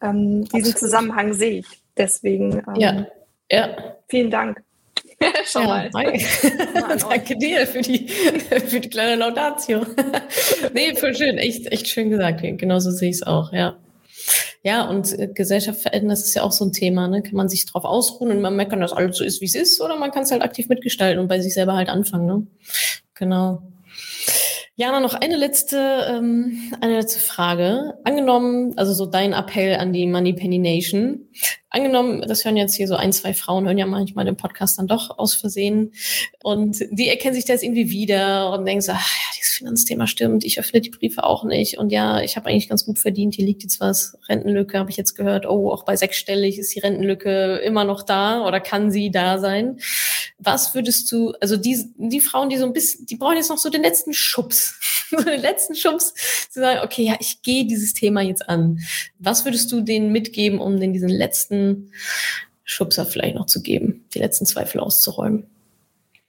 [0.03, 0.79] ähm, diesen Absolut.
[0.79, 1.66] Zusammenhang sehe ich.
[1.97, 3.07] Deswegen ähm, ja.
[3.51, 3.77] Ja.
[4.09, 4.62] vielen Dank.
[5.45, 5.91] Schon ja, mal.
[7.09, 8.09] Danke dir für die,
[8.66, 9.85] für die kleine Laudatio.
[10.75, 11.39] nee, voll schön.
[11.39, 12.43] Echt, echt schön gesagt.
[12.43, 13.77] Genauso sehe ich es auch, ja.
[14.62, 17.09] Ja, und äh, Gesellschaft verändern, das ist ja auch so ein Thema.
[17.09, 17.22] Ne?
[17.22, 19.80] Kann man sich drauf ausruhen und man meckern, dass alles so ist, wie es ist,
[19.80, 22.26] oder man kann es halt aktiv mitgestalten und bei sich selber halt anfangen.
[22.26, 22.46] Ne?
[23.14, 23.62] Genau.
[24.74, 27.94] Jana, noch eine letzte, ähm, eine letzte Frage.
[28.04, 31.28] Angenommen, also so dein Appell an die Money Penny Nation.
[31.71, 34.87] Angenommen, das hören jetzt hier so ein, zwei Frauen, hören ja manchmal den Podcast dann
[34.87, 35.93] doch aus Versehen.
[36.43, 40.07] Und die erkennen sich da jetzt irgendwie wieder und denken so, ach ja, dieses Finanzthema
[40.07, 41.77] stimmt, ich öffne die Briefe auch nicht.
[41.77, 44.16] Und ja, ich habe eigentlich ganz gut verdient, hier liegt jetzt was.
[44.29, 45.45] Rentenlücke habe ich jetzt gehört.
[45.45, 49.79] Oh, auch bei sechsstellig ist die Rentenlücke immer noch da oder kann sie da sein?
[50.39, 53.59] Was würdest du, also die, die Frauen, die so ein bisschen, die brauchen jetzt noch
[53.59, 54.75] so den letzten Schubs
[55.11, 56.14] den letzten Schubs
[56.51, 58.79] zu sagen, okay, ja, ich gehe dieses Thema jetzt an.
[59.19, 61.57] Was würdest du denen mitgeben, um den diesen letzten
[62.64, 65.46] Schubser vielleicht noch zu geben, die letzten Zweifel auszuräumen?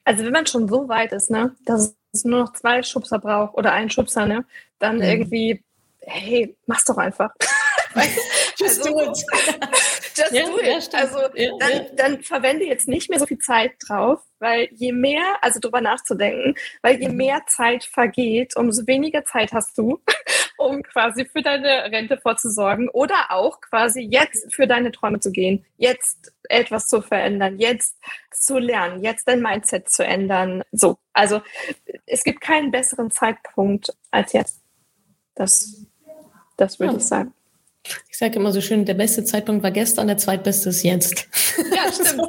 [0.06, 3.56] Also wenn man schon so weit ist, ne, dass es nur noch zwei Schubser braucht
[3.56, 4.46] oder einen Schubser, ne,
[4.80, 5.04] dann mhm.
[5.04, 5.64] irgendwie,
[6.00, 7.32] hey, mach's doch einfach.
[8.60, 9.26] Just also, do it.
[10.20, 10.94] Just ja, do it.
[10.94, 14.92] Ja, also ja, dann, dann, verwende jetzt nicht mehr so viel Zeit drauf, weil je
[14.92, 20.02] mehr, also drüber nachzudenken, weil je mehr Zeit vergeht, umso weniger Zeit hast du,
[20.58, 25.66] um quasi für deine Rente vorzusorgen oder auch quasi jetzt für deine Träume zu gehen,
[25.78, 27.98] jetzt etwas zu verändern, jetzt
[28.32, 30.64] zu lernen, jetzt dein Mindset zu ändern.
[30.72, 31.42] So, also
[32.06, 34.62] es gibt keinen besseren Zeitpunkt als jetzt.
[35.36, 35.86] Das,
[36.58, 37.34] das würde ich sagen.
[38.10, 41.28] Ich sage immer so schön, der beste Zeitpunkt war gestern, der zweitbeste ist jetzt.
[41.58, 42.22] Ja, stimmt.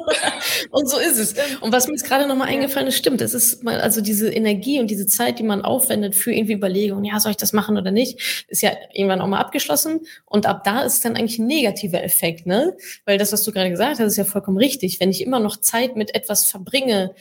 [0.71, 1.35] und so ist es.
[1.61, 3.21] Und was mir jetzt gerade nochmal eingefallen ist, stimmt.
[3.21, 7.03] Es ist mal, also diese Energie und diese Zeit, die man aufwendet für irgendwie Überlegungen,
[7.03, 10.01] ja, soll ich das machen oder nicht, ist ja irgendwann auch mal abgeschlossen.
[10.25, 12.75] Und ab da ist dann eigentlich ein negativer Effekt, ne?
[13.05, 14.99] Weil das, was du gerade gesagt hast, ist ja vollkommen richtig.
[14.99, 17.13] Wenn ich immer noch Zeit mit etwas verbringe,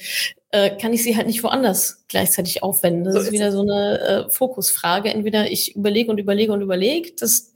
[0.52, 3.04] äh, kann ich sie halt nicht woanders gleichzeitig aufwenden.
[3.04, 5.10] Das so ist, ist wieder so eine äh, Fokusfrage.
[5.10, 7.49] Entweder ich überlege und überlege und überlege, das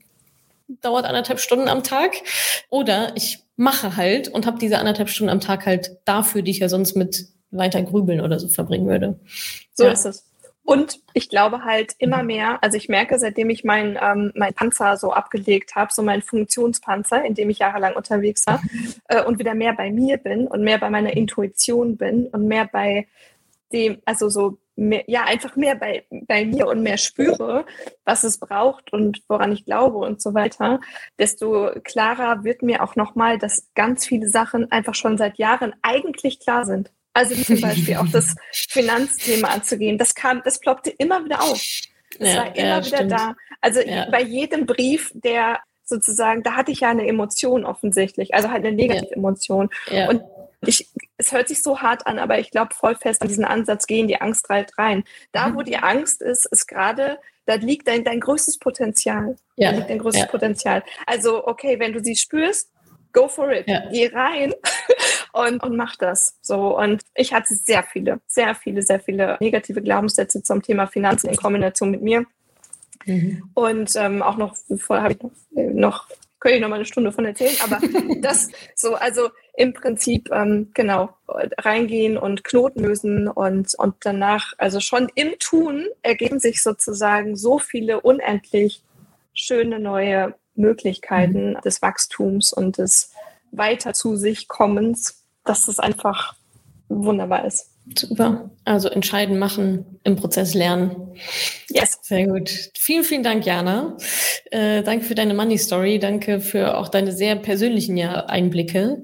[0.67, 2.13] dauert anderthalb Stunden am Tag.
[2.69, 6.59] Oder ich mache halt und habe diese anderthalb Stunden am Tag halt dafür, die ich
[6.59, 9.19] ja sonst mit weiter grübeln oder so verbringen würde.
[9.73, 9.91] So ja.
[9.91, 10.25] ist es.
[10.65, 14.97] Und ich glaube halt immer mehr, also ich merke, seitdem ich mein, ähm, mein Panzer
[14.97, 18.61] so abgelegt habe, so mein Funktionspanzer, in dem ich jahrelang unterwegs war,
[19.07, 22.65] äh, und wieder mehr bei mir bin und mehr bei meiner Intuition bin und mehr
[22.65, 23.07] bei
[23.71, 27.65] dem, also so mehr, ja, einfach mehr bei, bei mir und mehr spüre,
[28.03, 30.79] was es braucht und woran ich glaube und so weiter,
[31.17, 36.39] desto klarer wird mir auch nochmal, dass ganz viele Sachen einfach schon seit Jahren eigentlich
[36.39, 36.91] klar sind.
[37.13, 39.97] Also zum Beispiel auch das Finanzthema anzugehen.
[39.97, 41.61] Das kam, das ploppte immer wieder auf.
[42.19, 43.11] Es ja, war immer ja, wieder stimmt.
[43.11, 43.35] da.
[43.61, 44.09] Also ja.
[44.09, 48.75] bei jedem Brief, der sozusagen, da hatte ich ja eine Emotion offensichtlich, also halt eine
[48.75, 49.69] negative Emotion.
[50.09, 50.23] Und
[50.67, 53.87] ich, es hört sich so hart an, aber ich glaube voll fest an diesen Ansatz
[53.87, 55.03] gehen die Angst halt rein.
[55.31, 55.55] Da, mhm.
[55.55, 59.37] wo die Angst ist, ist gerade, da liegt dein, dein größtes Potenzial.
[59.55, 59.71] Ja.
[59.71, 60.29] Da liegt dein größtes ja.
[60.29, 60.83] Potenzial.
[61.05, 62.69] Also, okay, wenn du sie spürst,
[63.15, 63.67] go for it.
[63.67, 63.83] Ja.
[63.91, 64.53] Geh rein
[65.33, 66.37] und, und mach das.
[66.41, 66.77] So.
[66.77, 71.37] Und ich hatte sehr viele, sehr viele, sehr viele negative Glaubenssätze zum Thema Finanzen in
[71.37, 72.25] Kombination mit mir.
[73.05, 73.49] Mhm.
[73.53, 76.07] Und ähm, auch noch, vorher habe ich noch, noch
[76.45, 77.79] könnte ich noch mal eine Stunde von erzählen, aber
[78.21, 84.79] das so, also im Prinzip ähm, genau reingehen und Knoten lösen und, und danach, also
[84.79, 88.83] schon im Tun ergeben sich sozusagen so viele unendlich
[89.33, 91.61] schöne neue Möglichkeiten mhm.
[91.61, 93.11] des Wachstums und des
[93.51, 96.35] weiter zu sich kommens, dass es einfach
[96.89, 97.71] wunderbar ist.
[97.97, 98.51] Super.
[98.67, 101.13] Also entscheiden, machen, im Prozess lernen.
[101.69, 101.99] Yes.
[102.01, 102.49] Sehr gut.
[102.73, 103.95] Vielen, vielen Dank, Jana.
[104.49, 105.99] Äh, danke für deine Money Story.
[105.99, 109.03] Danke für auch deine sehr persönlichen ja, Einblicke,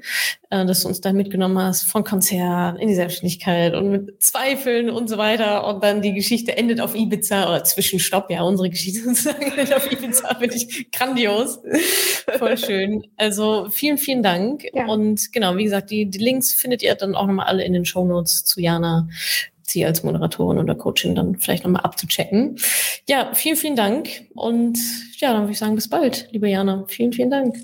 [0.50, 4.90] äh, dass du uns da mitgenommen hast von Konzern in die Selbstständigkeit und mit Zweifeln
[4.90, 5.68] und so weiter.
[5.68, 8.32] Und dann die Geschichte endet auf Ibiza oder Zwischenstopp.
[8.32, 10.36] Ja, unsere Geschichte sozusagen endet auf Ibiza.
[10.40, 11.60] Finde ich grandios.
[12.40, 13.04] Voll schön.
[13.16, 14.66] Also vielen, vielen Dank.
[14.74, 14.88] Ja.
[14.88, 17.86] Und genau, wie gesagt, die, die Links findet ihr dann auch nochmal alle in den
[17.86, 19.08] Show Notes zu Jana
[19.72, 22.58] sie als Moderatorin oder Coachin dann vielleicht nochmal abzuchecken.
[23.08, 24.10] Ja, vielen, vielen Dank.
[24.36, 24.78] Und
[25.18, 26.86] ja, dann würde ich sagen, bis bald, liebe Jana.
[26.88, 27.56] Vielen, vielen Dank.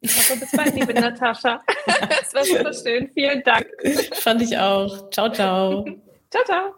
[0.00, 1.62] Ich hoffe, bis bald, liebe Natascha.
[1.86, 3.10] Das war super schön.
[3.14, 3.66] Vielen Dank.
[4.12, 5.10] Fand ich auch.
[5.10, 5.84] Ciao, ciao.
[6.30, 6.77] ciao, ciao.